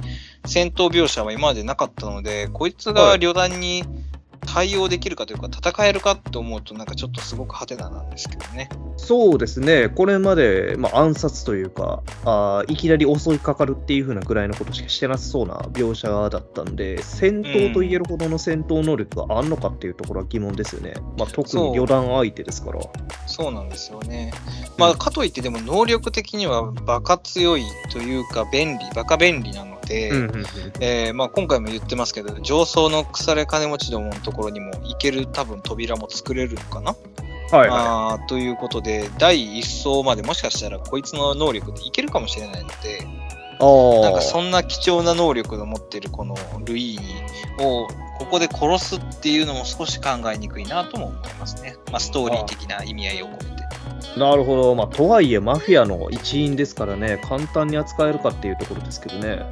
[0.45, 3.85] 戦闘描写は今までなかったので、こいつが旅団に
[4.55, 8.69] 対応できるかというか、戦えるかって思うと、なんかちょっとすごくハテナなんですけどね。
[8.97, 9.89] そうですね。
[9.89, 20.95] これまで、まあ、暗殺というか、あーいきなり襲いかかるっていう風なぐらいのことしかしてなさそうな描写だったんで、戦闘と言えるほどの戦闘能力があんのかっていうところは疑問ですよね。
[21.19, 22.81] まあ、特に旅団相手ですから。
[23.27, 24.33] そうなんですよね。
[24.79, 30.45] まあ、かといってでも能力的にはバカ強いというか便利、バカ便利なので、うんうんうん
[30.81, 36.95] えーまあ、今回も言ってますけど、上層の腐れ金持ちどものところにも行ける多分扉も作れるのかな、
[37.51, 43.07] はいはあーということで、第一層までもしかしたらこいつの能力でいけるかもしれないので。
[43.61, 46.35] なんかそんな貴重な能力を持っているこの
[46.65, 47.87] ルイーニを
[48.19, 51.77] ここで殺すっていうのも少し考えにくいなとも思いますね。
[51.91, 54.19] まあ、ストーリー的な意味合いを込めて。
[54.19, 54.75] なるほど。
[54.75, 59.45] まあ、とはいえ、マフィアの一員ですからね、簡単に扱えるかっていうところですけどね。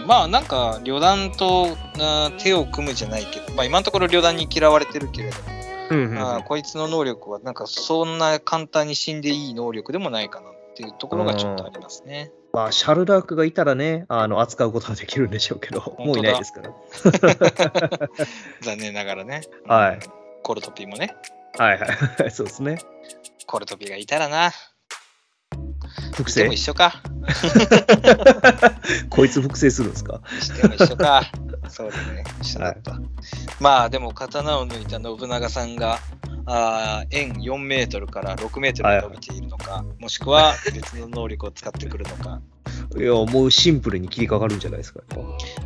[0.00, 5.42] うん、まあなんか旅団とあ手を組むじゃないけど、まあ、今のところ旅団に嫌われてるけれども、
[5.90, 12.30] うんうんあーこいつの能力はなんかそんな簡単に死んでいい能力でもないかなっていうところがちょっとありますね。
[12.52, 16.72] まあ、シャルダークがいたらね、あの扱うことはできるんでしょうけど、 だもういないですから。
[18.62, 19.42] 残念ながらね。
[19.66, 21.14] はいうんコルトピーもね。
[21.58, 21.86] はいは
[22.26, 22.30] い。
[22.30, 22.78] そうですね。
[23.46, 24.50] コルトピーがいたらな。
[26.14, 26.42] 複製？
[26.42, 27.02] でも一緒か。
[29.10, 30.20] こいつ複製するんですか？
[30.40, 31.22] しても一緒か。
[31.68, 32.24] そうだね。
[32.40, 32.98] 一緒だった。
[33.60, 35.98] まあでも刀を抜いた信長さんが、
[36.46, 42.40] あー円4メートルから6メートルに伸びているのか、もしくは別の能力を使ってくるのか。
[42.96, 45.00] いや、もうシンプルに切りかかるんじゃないですか。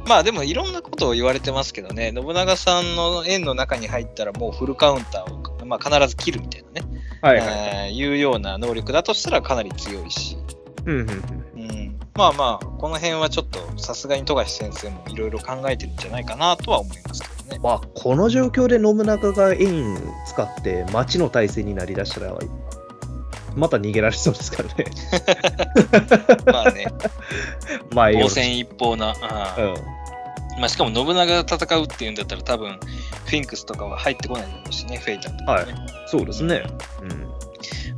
[0.07, 6.87] まあでもいろんなことを言われてますけどね、信長さんの円の中に入ったらもうフルカウンターを、まあ、必ず切るみたいなね、ぱ
[7.25, 7.49] はいはい。
[7.49, 10.37] えーいうような能力だとしたらかなり強いし、
[10.85, 11.12] うんうんう
[11.59, 17.61] んうん、まあまあ、この辺はちょっとさすがに富樫先生もいろいろ考えてるんじゃないかなとは思いますけどね。
[17.62, 19.97] まあ、この状況で信長が円
[20.27, 22.37] 使って町の体制になりだしたら、
[23.55, 24.85] また逃げられそうですからね。
[26.53, 26.87] まあね、
[27.95, 29.14] 前より防戦一方な。
[29.57, 29.75] うん。
[30.59, 32.79] まあ、しかも信長が戦うっていうんだったら多分
[33.27, 35.75] フィンクスとかは入ってこないだろうしね、フェイタンとかね。
[36.07, 36.63] そうですね。
[37.03, 37.35] うん。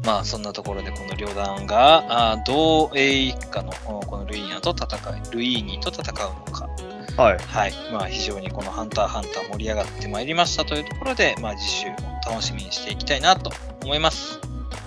[0.04, 6.68] まあそんなところでこの両団があ同英一家のおこのルイーニャと戦い、ルイーニと戦うのか。
[7.16, 7.38] はい。
[7.38, 7.72] はい。
[7.92, 11.96] まあ非常にこのハンターハンター盛り上がってまいりましたというところで、まあ次週も
[12.28, 13.50] 楽しみにしていきたいなと
[13.82, 14.38] 思います。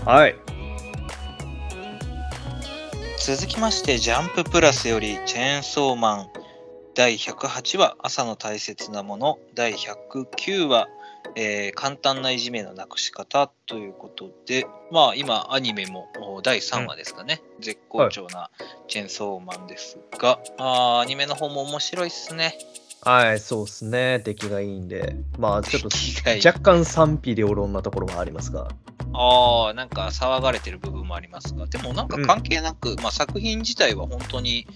[0.06, 0.36] はい。
[3.20, 6.30] 続きまして、ジャンププラスよりチェーンソーマン
[7.00, 9.40] 第108話朝の大切なもの。
[9.56, 10.90] 第109話、
[11.34, 18.50] えー簡単ないじめのなくし方ということで、まあ今アニメもお第3話ですかね、絶好調な
[18.90, 22.58] チェーンソーマンですが、あーアニメの方も面白いっすね。
[23.02, 24.20] はい、そうですね。
[24.20, 25.16] 出来がいいんで。
[25.38, 28.68] まあ、ちょっと出来がいい若干賛否両論なところはありますが。
[29.14, 34.68] ああ、なんか騒がれてる部分もありますが、でもなんか関係なく、まあ、作品自体は本当に、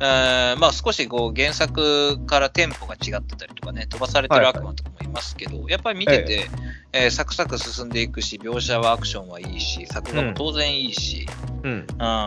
[0.00, 6.48] えーまあ、少しこう原作からテンポが違ってたりとかね、飛ばされてるはいはい悪魔とかもいますけど、やっぱり見てて、
[6.92, 11.26] えーサクサク進んでいくし、描写はアクションはいいし、作画も当然いいし、
[11.62, 11.72] うん。
[11.72, 11.74] う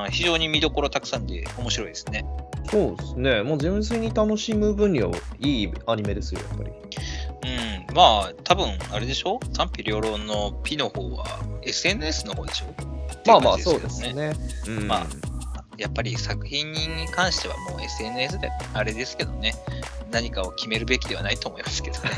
[0.08, 2.26] ん非常に見どころたくさんで面白いですね。
[2.70, 3.44] そうですね。
[3.44, 6.72] もう純粋に楽しむ分にはいいアニメですよ、やっぱり。
[6.72, 9.40] うん、まあ、多分あれでしょ？
[9.54, 11.26] 賛否両論の P の方は
[11.62, 12.66] SNS の方でしょ？
[13.28, 14.34] まあまあ、そうですね。
[14.68, 14.88] うん。
[14.88, 15.06] ま
[15.78, 19.54] やっぱり作品に関してはもう SNS であれですけどね、
[20.10, 22.10] 何かを決めるべきではないと思いますけどね。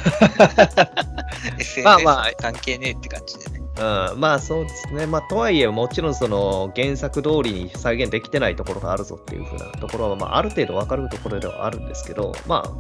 [1.57, 3.61] SNS まあまあ関係ねえって感じでね。
[3.80, 5.07] うん、まあそうですね。
[5.07, 12.71] まあとはいえ、もちろんその原作通りに再現できてないところがあるぞっていうふうなところは、まあある程度わかるところではあるんですけど、まあ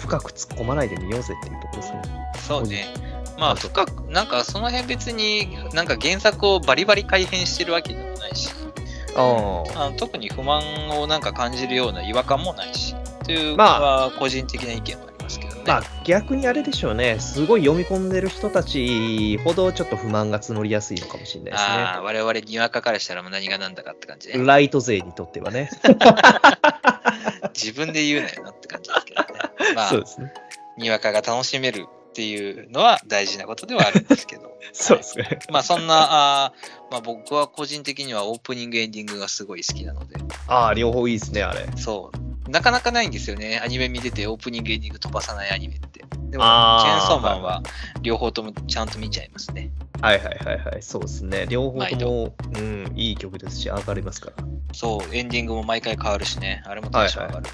[0.00, 2.02] 深く突っ込まないでみようぜっていうところですね。
[2.38, 2.86] そうね。
[3.38, 8.50] まあ深く、なんかその辺別になんか原作をバリバリ改変してるわけでもないし、
[9.14, 10.62] ああの特に不満
[10.98, 12.94] をなんか感じるような違和感もないし、
[13.24, 15.62] というまあは個人的な意見もありますけどね。
[15.66, 17.18] まあ逆にあれでしょうね。
[17.20, 21.70] すごい読み込んでる人たちほどちょっと不満が募りやすいのかもしれないですね。
[21.70, 24.44] ああ、我々にわかからしたらもう何が何だかって感じね。
[24.44, 25.70] ライト勢にとってはね。
[27.54, 29.29] 自分で言うなよなって感じですけどね。
[29.74, 30.32] まあそう、ですね。
[30.76, 34.50] にわかが楽しめるっていうのは大事なことではあるんですけど。
[34.72, 35.38] そうですね。
[35.50, 40.16] まあそんな、あーまあ、僕は個人的にはオープニングエンディングがすごい好きなので、
[40.48, 41.66] ああ、両方いいですね、あれ。
[41.76, 42.29] そう。
[42.50, 43.60] なかなかないんですよね。
[43.62, 46.00] アニメ見ててオープニングエンディング飛ばさないアニメって。
[46.30, 47.62] でも、チェーンソーマンは
[48.02, 49.70] 両方ともちゃんと見ちゃいますね。
[50.00, 50.82] はいはいはいはい。
[50.82, 51.46] そうですね。
[51.48, 54.44] 両方毎とも、うん、いい曲ですし、上がりますから。
[54.72, 56.62] そう、エンディングも毎回変わるしね。
[56.66, 57.50] あれもテンション上がるね。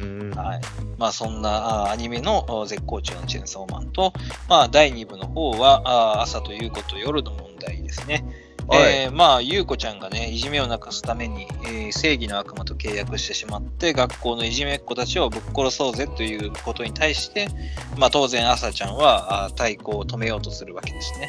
[0.00, 0.30] うん。
[0.30, 0.60] はい。
[0.98, 4.12] まあそんなあアニメのあ絶好調のチェーンソーマンと、
[4.48, 8.24] まあ第2部の方はあ朝ということ夜の問題ですね。
[8.68, 17.48] はいえーまあ、ゆうこちゃんがね、いじめをなくすために、えー正義の悪魔と契約してしまって、学校のいじめっ子たちをぶっ殺そうぜということに対して、
[17.96, 21.28] まあ当然、朝ちゃんはあ対抗を止めようとするわけですね。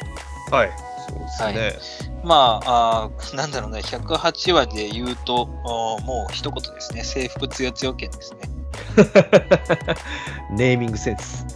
[0.50, 0.70] はい。
[1.08, 2.20] そうですね。
[2.24, 8.40] まあ、あーなんだろうね、108話で言うと、もう一言ですね、制服つよつよ剣ですね。
[10.50, 11.46] ネーミングセンス。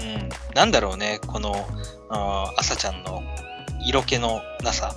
[0.00, 1.54] うん、なんだろうね、この
[2.08, 3.22] あー朝ちゃんの
[3.86, 4.94] 色気のなさ。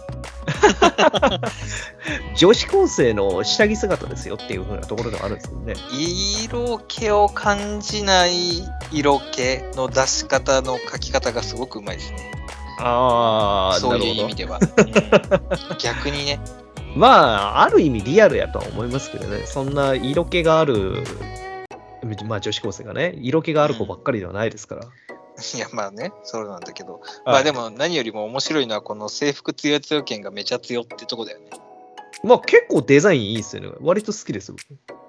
[2.35, 5.73] 女子高生の下着姿ですよっていう風なところではあるんですけどね。
[5.91, 12.31] 色気を感じない色気の出し方の書き方がすごくうまいですね。
[12.79, 14.59] ああ、そういう意なる味では。
[14.59, 16.39] うん 逆にね。
[16.95, 19.45] まあ、ある意味リアルやとは思いますけどね。
[19.45, 21.03] そんな色気がある、
[22.25, 24.81] まあ女子高生がね、色気がある子ばっかりではないですから。
[25.55, 26.93] いや、まあね、そうなんだけど。
[26.93, 31.45] はいまあでも何よりも面白いのはこの制服強い強剣がめちゃ強ってとこだよね。
[32.23, 33.71] まあ結構デザインいいですよね。
[33.81, 34.63] 割と好きです、僕。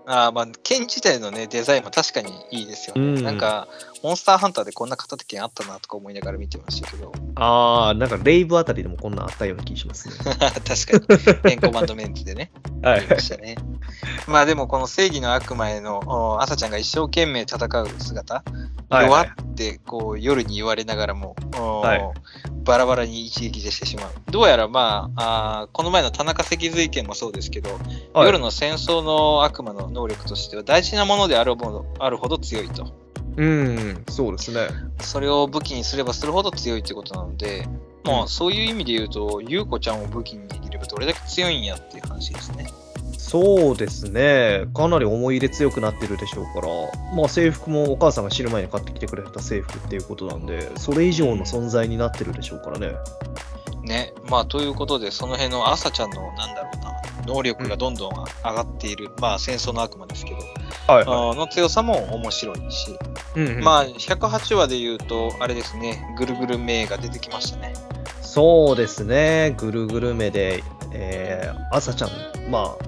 [0.06, 3.02] ああまあ剣自体のねデザインも確かにいいですよね。
[3.02, 3.68] うんなんか
[4.02, 7.12] モンスターハンターでこんな片手剣あったなとか思いながら見てましたけど。
[7.36, 10.14] ああ、なんかレイブあたりでもこんなんあったような気しますね。
[10.24, 11.40] 確かに。
[11.42, 12.50] ペンコマンドメンツでね。
[12.82, 13.56] はありましたね。
[14.26, 18.34] まあでもこの正義の悪魔へのお朝ちゃんが一生懸命戦う姿、
[18.88, 22.02] はい弱ってこう夜に言われながらも、はい
[22.64, 24.10] バラバラに一撃でしてしまう。
[24.30, 27.70] どうやらまあ、あーこの前の田中脊髄剣もそうですけど、
[28.12, 33.01] はい夜の戦争の悪魔の能力としては大事なものであるほどあるほど強いと。
[33.36, 34.68] うん、そうですね。
[35.00, 37.66] それを武器にすればするほど強いってことなので、
[38.04, 42.68] まあうんそういう意味で言うと、優子ちゃんを武器にできればどれだけ強いんやっていう話ですね。
[43.16, 44.66] そうですね。
[44.74, 52.94] かなり思い入れ強くなってるでしょうから、まあ制服もお母さんが死ぬ前に買ってきてくれた制服っていうことなんで、それ以上の存在になってるでしょうからね。
[53.92, 56.94] ね、まあということで、その辺の朝ちゃんのなんだろうな、
[57.26, 60.36] 能力がどんどん上がっている、まあ戦争の悪魔ですけど、
[60.92, 62.98] はいあーの強さも面白いし、
[63.36, 63.64] うんうん。
[63.64, 67.74] まあ108話で言うと、あれですね、ぐるぐる名が出てきましたね。
[68.22, 69.54] そうですね。
[69.58, 72.10] ぐるぐる目で、えー、朝ちゃん、
[72.50, 72.84] まあ、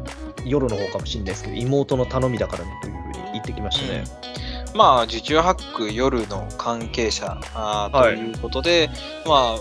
[0.46, 4.04] 夜の方かもしれないですけど、妹の頼みだからねというふうに言ってきましたね。
[4.74, 8.16] まあ、受注ハック夜の関係者あーとはい。
[8.16, 8.88] いうことで、
[9.26, 9.58] まあ、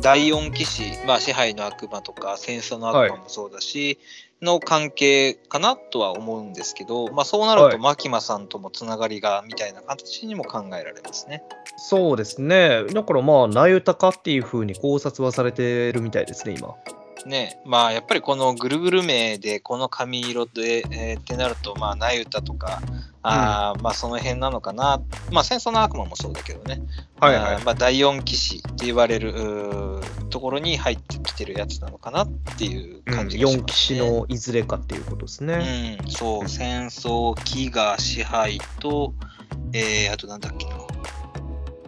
[0.00, 3.98] 第四騎士、まあ、支配の悪魔とか戦争の悪魔もそうだし、
[4.40, 11.42] の関係かなとは思うんですけど、まあ、そうなると、はいマキマさんともつながりがみたいな形にも考えられますね。
[11.76, 12.84] そうですね。
[12.84, 16.74] だからまあ、なゆたかっていうふうに考察はされてるみたいですね、今。
[17.26, 22.80] ね、まあやっぱりこのぐるぐる名でこの髪色で、えーってなるとまあナユタとか
[23.22, 25.02] あー、まあその辺なのかな。
[25.30, 26.80] まあ戦争の悪魔もそうだけどね、
[27.20, 27.54] はいはい。
[27.56, 29.34] あーまあ、第四騎士って言われる
[30.30, 35.98] ところに入ってきてるやつなのかなっていう感じがし4ます、騎ね士のいずれかっていうことですね。
[36.02, 39.12] うん、そう戦争飢餓支配と、
[39.72, 40.76] えー、あとなんだっけな。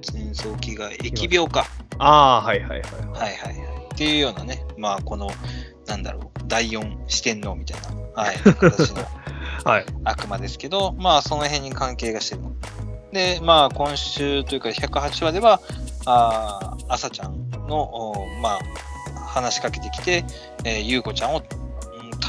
[0.03, 1.65] 戦争飢餓疫病か。
[1.99, 2.81] ああ、はいはいはい。
[2.81, 3.70] はいはいはい。
[4.01, 5.29] っていうようなね、まあこの、
[5.87, 9.03] なんだろう、第四四天王みたいな、はい、 形の
[9.63, 9.85] はい。
[10.05, 12.53] 悪魔ですけど、まあその辺に関係がしてるの。
[13.13, 15.61] で、まあ今週というか108話では、
[16.07, 20.25] あー朝ちゃんの、おまあ、話しかけてきて、
[20.65, 21.61] えー、ゆうこちゃんを、うん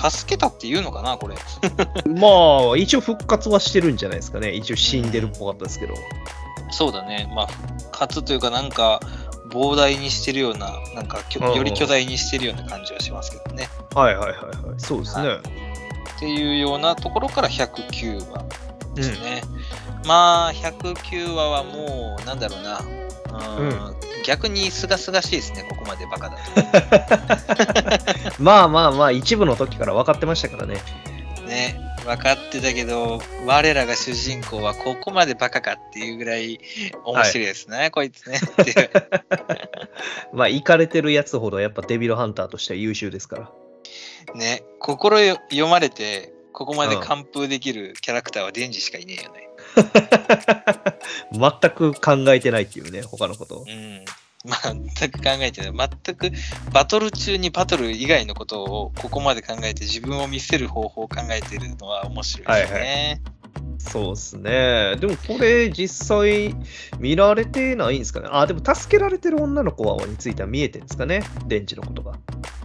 [0.09, 1.35] 助けたっていうのかな、これ。
[2.05, 4.51] まあ、一応復活はしてるんじゃないですかね。
[4.51, 5.93] 一応死んでるっぽかったですけど。
[6.71, 8.99] そうだね、まあ復活というかなんか、
[9.51, 11.19] 膨大にしてるような、なんか
[11.55, 13.69] より巨大にしてるような感じはしますけどね。
[13.93, 14.45] はいはいはいは
[14.75, 14.77] い。
[14.77, 15.27] そうですね。
[15.27, 15.41] はっ
[16.19, 18.45] ていうようなところから109話
[18.95, 19.43] ですね。
[20.05, 22.83] まあ、109話はもう、なんだろうな、う
[23.63, 26.37] ん逆にすがすがしいですね、ここまでバカだ
[28.39, 30.77] まあまあまあ、一部の時から分かってましたからね。
[31.35, 31.41] と。
[31.43, 36.59] ね、分かってたけど、我らが主人公はここまでバカかっていうぐらい
[37.03, 38.39] 面白いですね、こいつね。
[38.61, 38.89] っていう
[40.33, 43.51] まあ、行かれてるやつほどやっぱデビルハンターとしては優秀ですから。
[44.35, 49.49] ね、心よ読まれて、ここまで完封できるキャラクターはデンジしかいねえよね。
[51.31, 53.65] 全く考えてないっていうね、他のことを。
[53.67, 54.05] うん。
[54.43, 55.89] 全く考えてない。
[56.05, 56.31] 全く
[56.73, 63.21] バトル中にバトル以外のことをここまで考えて自分を見せる方法を考えてるのは面白いですね。
[63.77, 64.95] そうですね。
[64.97, 66.55] でもこれ実際
[66.99, 68.29] 見られてないんですかね？
[68.31, 71.23] あ、でも助けられてる女の子については見えてるんですかね？
[71.47, 72.13] デンジのことが。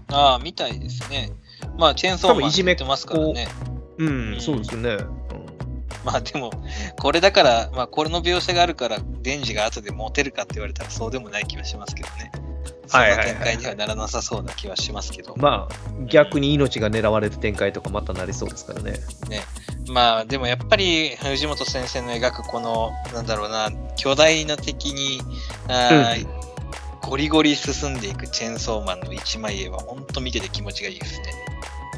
[0.09, 1.33] ああ、みたいですね。
[1.79, 3.49] まあ、チェーンソーマンって言ってますからね。
[3.99, 4.91] うん、うんそうですね。
[4.91, 5.46] うん
[6.05, 6.51] まあでも、
[6.99, 12.33] これだから、まあこれの描写があるから、デンジが後でモテるかって言われたらそうでもない気はしますけどね。
[12.87, 15.35] そんな展開にはならなさそうな気はしますけど。
[15.37, 18.93] まあ、逆に命が狙われる展開とかまたなりそうですからね。
[19.29, 19.43] ね。
[19.89, 25.21] まあでもやっぱり藤本先生の描くこの、なんだろうな、巨大な敵に、
[25.69, 26.47] あー
[27.03, 31.33] ゴリゴリ進んでいくチェーンソーマンの一枚絵は本当見てて気持ちがいいですね。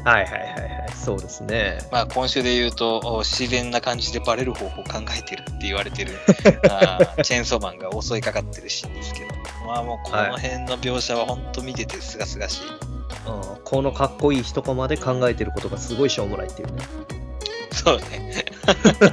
[0.03, 0.91] はいはいはいはい。
[0.93, 1.79] そうですね。
[1.91, 6.11] まあ今週で言うと、お自然な感じでバレる方法を考えてるって言われてる
[7.23, 9.27] チェーンソーマンが襲いかかってるシーンですけど、
[9.65, 12.61] まあもうこの辺の描写は本当見ててすがすがしい。
[12.67, 16.83] うんこのかっこいい一コマで考えてることがすごいしょうもないっていうね。
[17.71, 18.45] そうね。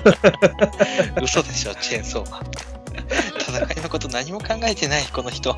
[1.22, 2.42] 嘘でしょ、チェーンソーマン。
[3.40, 5.56] 戦いのこと何も考えてない、この人。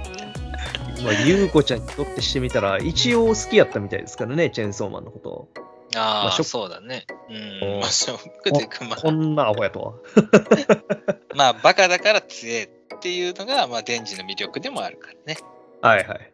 [1.03, 5.49] まあ、ゆうこちゃんにとってしてみたら、一応好きやったみたいですからね、チェーンソーマンのことを。
[5.97, 7.07] ああ、まあそうだね。
[7.31, 7.81] ううんん。
[7.81, 9.93] まあ、ショックというか、まこんなアホやとは。
[9.95, 15.39] あ、 まあ、バカだから強えっていうのが、まあ、デンジの魅力でもあるからね。
[15.81, 16.33] はいはい。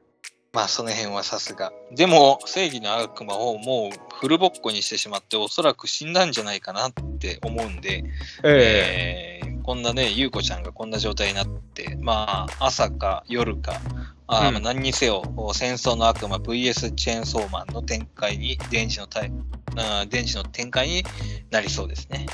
[0.52, 1.72] まあ、その辺はさすが。
[1.92, 8.04] でも、正義の悪魔をもうフルボッコにしてしまって、おそらく死んだんじゃないかなって思うんで、
[8.42, 9.48] ええ。
[9.50, 13.80] ーこんなね、ゆうこちゃんがこんな状態になって、まあ、朝か夜か、
[14.26, 14.52] あーうん。
[14.54, 15.22] まあ何にせよ、
[15.54, 19.32] 戦争の悪魔 VS チェーンソーマンの展開に、電池のタイ、
[19.76, 21.02] あー電池の展開に
[21.50, 22.26] なりそうですね。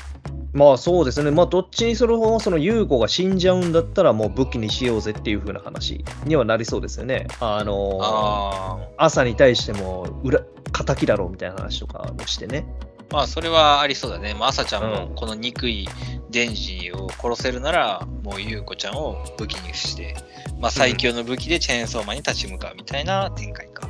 [0.53, 7.27] まあそうですね、まあどっちにその、その優子が死んじゃうんだったらもう武器にしようぜっていう風な話にはなりそうですよね。
[7.39, 10.41] あのあ朝に対しても裏、
[10.85, 12.65] 敵だろうみたいな話とかもしてね。
[13.11, 14.33] あ、まあそれはありそうだね。
[14.33, 15.87] まあ、朝ちゃんうんもこの憎い
[16.29, 20.15] デンジを殺せるなら、もう優子ちゃんを武器にして、
[20.59, 23.87] まあ最強の武器でチェーンソーマンに立ち向かうみたいな展開か。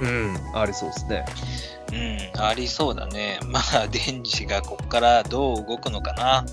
[0.00, 1.24] うん、ありそうですね。
[2.34, 3.38] うん、ありそうだね。
[3.46, 6.44] まあ、デンジがここからどう動くのかな。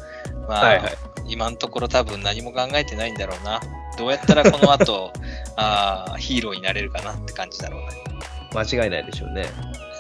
[0.47, 0.97] まあ、はいはい。
[1.27, 3.61] 今のところ多分何も考えてないんだろうな。
[3.97, 5.11] どうやったらこの後
[5.55, 7.87] あーヒーローになれるかなって感じだろうね。
[8.53, 9.45] 間違いないでしょうね。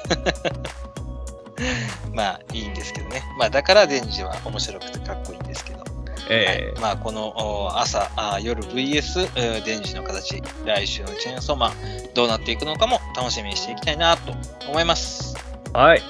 [2.13, 3.23] まあいいんですけどね。
[3.37, 5.83] まあだからデンジは面白くてかっこいいんですけど。
[6.31, 11.73] えはいまあこのお朝あー夜 VS えーデンジの形、来週のチェーンソーマン
[12.13, 14.33] どうなっていくのかも楽しみにしていきたいなと
[14.69, 15.35] 思います。
[15.73, 16.01] えはい。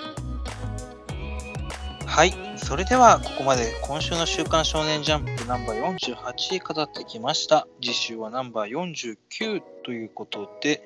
[2.05, 2.33] はい。
[2.57, 7.67] それでは、ここまで今週の週刊少年ジャンプナンバー48語ってきました。
[7.81, 10.83] 次週はナンバー49ということで、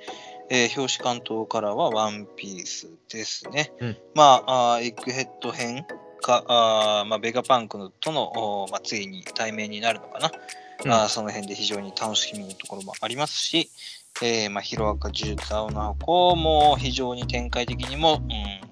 [0.50, 3.72] えー表紙関東からはワンピースですね。
[3.80, 5.86] うんまああー、エッグヘッド編
[6.22, 10.32] か、あーまあ、ベガパンクとの、まあ、ついに対面になるのかな。
[10.86, 13.70] うんあーその辺で非常に楽しみなところもありますし、
[14.22, 18.22] えーまあ、ヒロアカ呪術青の箱も非常に展開的にも、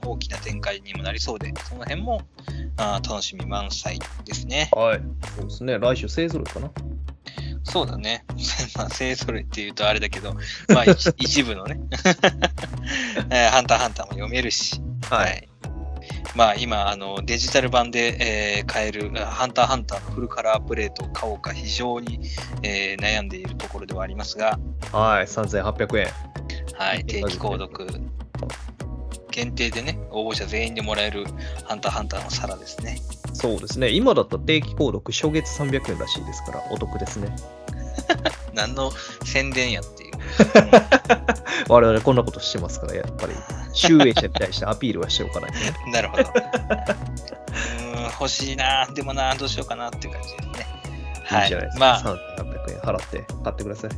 [0.03, 2.21] うん、大きな展開にもなりそうで、その辺も
[2.77, 4.69] あー楽しみ満載ですね。
[4.73, 5.01] はい。
[5.35, 5.79] そうですね。
[5.79, 6.71] 来週勢ぞろいかな。
[7.63, 8.25] そうだね。
[8.75, 10.33] まあ、勢ぞろいって言うとあれだけど、
[10.69, 11.79] まあ、一 一部のね、
[13.29, 15.47] えーハンターハンターも読めるし、はい。
[16.35, 22.19] まあ今あのデジタル版で、えー買えるあハンターハンターのフルカラープレートを買おうか非常に、
[22.63, 24.59] えー悩んでいるところではありますが、
[24.91, 25.25] はい。
[25.25, 26.07] 3800円。
[26.73, 27.85] はい、定期購読
[29.31, 31.25] 限定でね、応募者全員でもらえる
[31.65, 33.01] ハンターハンターの皿ですね。
[33.33, 33.89] そうですね。
[33.89, 37.33] 今だったら定期購読初月300円らしいですから、お得ですね。
[38.53, 38.91] 何の
[39.23, 40.11] 宣伝やっていう。
[41.69, 43.33] 我々こんなことしてますから、やっぱり、
[43.73, 45.73] 集英者に対してアピールはしておかないとね。
[45.85, 46.23] う んなるほど。
[46.23, 50.67] うーん、欲しいな、でもな、どうしようかなっていう感じですね。
[51.23, 52.09] はいいじゃないですまあか。
[52.37, 53.91] 3800円払って買ってください。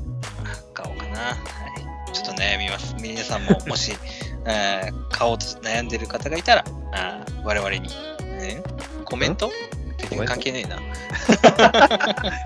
[0.73, 1.19] 買おうかな。
[1.19, 2.13] はい。
[2.13, 2.95] ちょっと悩みます。
[2.99, 3.93] 皆さんももし、
[4.45, 7.89] えー買おうと悩んでる方がいたら、あー我々に、
[8.21, 9.51] えーコメント？
[10.25, 10.79] 関係ねえな。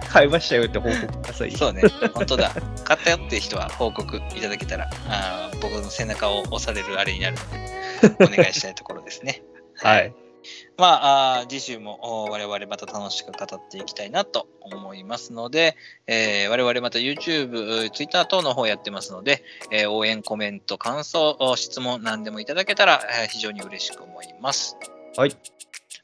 [0.10, 1.58] 買いましたよって報告くださいよ。
[1.58, 1.82] そうね、
[2.14, 2.52] 本当だ。
[2.84, 7.38] 買ったよって人は報告いただけたら、あー僕の背中を押されるあれになる
[8.04, 9.41] ので、お願いしたいところですね。
[9.82, 10.14] はい。
[10.78, 15.75] まあ、次週もお我々また楽しく語っていきたいなと思いますので、
[16.05, 24.78] えー我々また YouTube、Twitter 等の方やってますので、えー応援、コメント、感想、お質問何でもいただけたら、えー非常に嬉しく思います。
[25.15, 25.36] はい。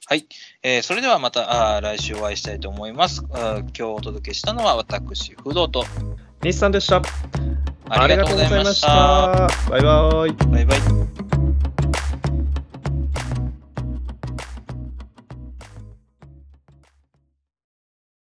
[0.07, 0.26] はい。
[0.63, 3.24] えーそれではまた来週お会いしたいと思います。
[3.32, 5.86] 今日お届けしたのは私、不動と
[6.41, 7.01] 日産でした。
[7.89, 8.88] ありがとうございました。
[9.69, 10.32] バイバイ。
[10.32, 11.33] バイバイ。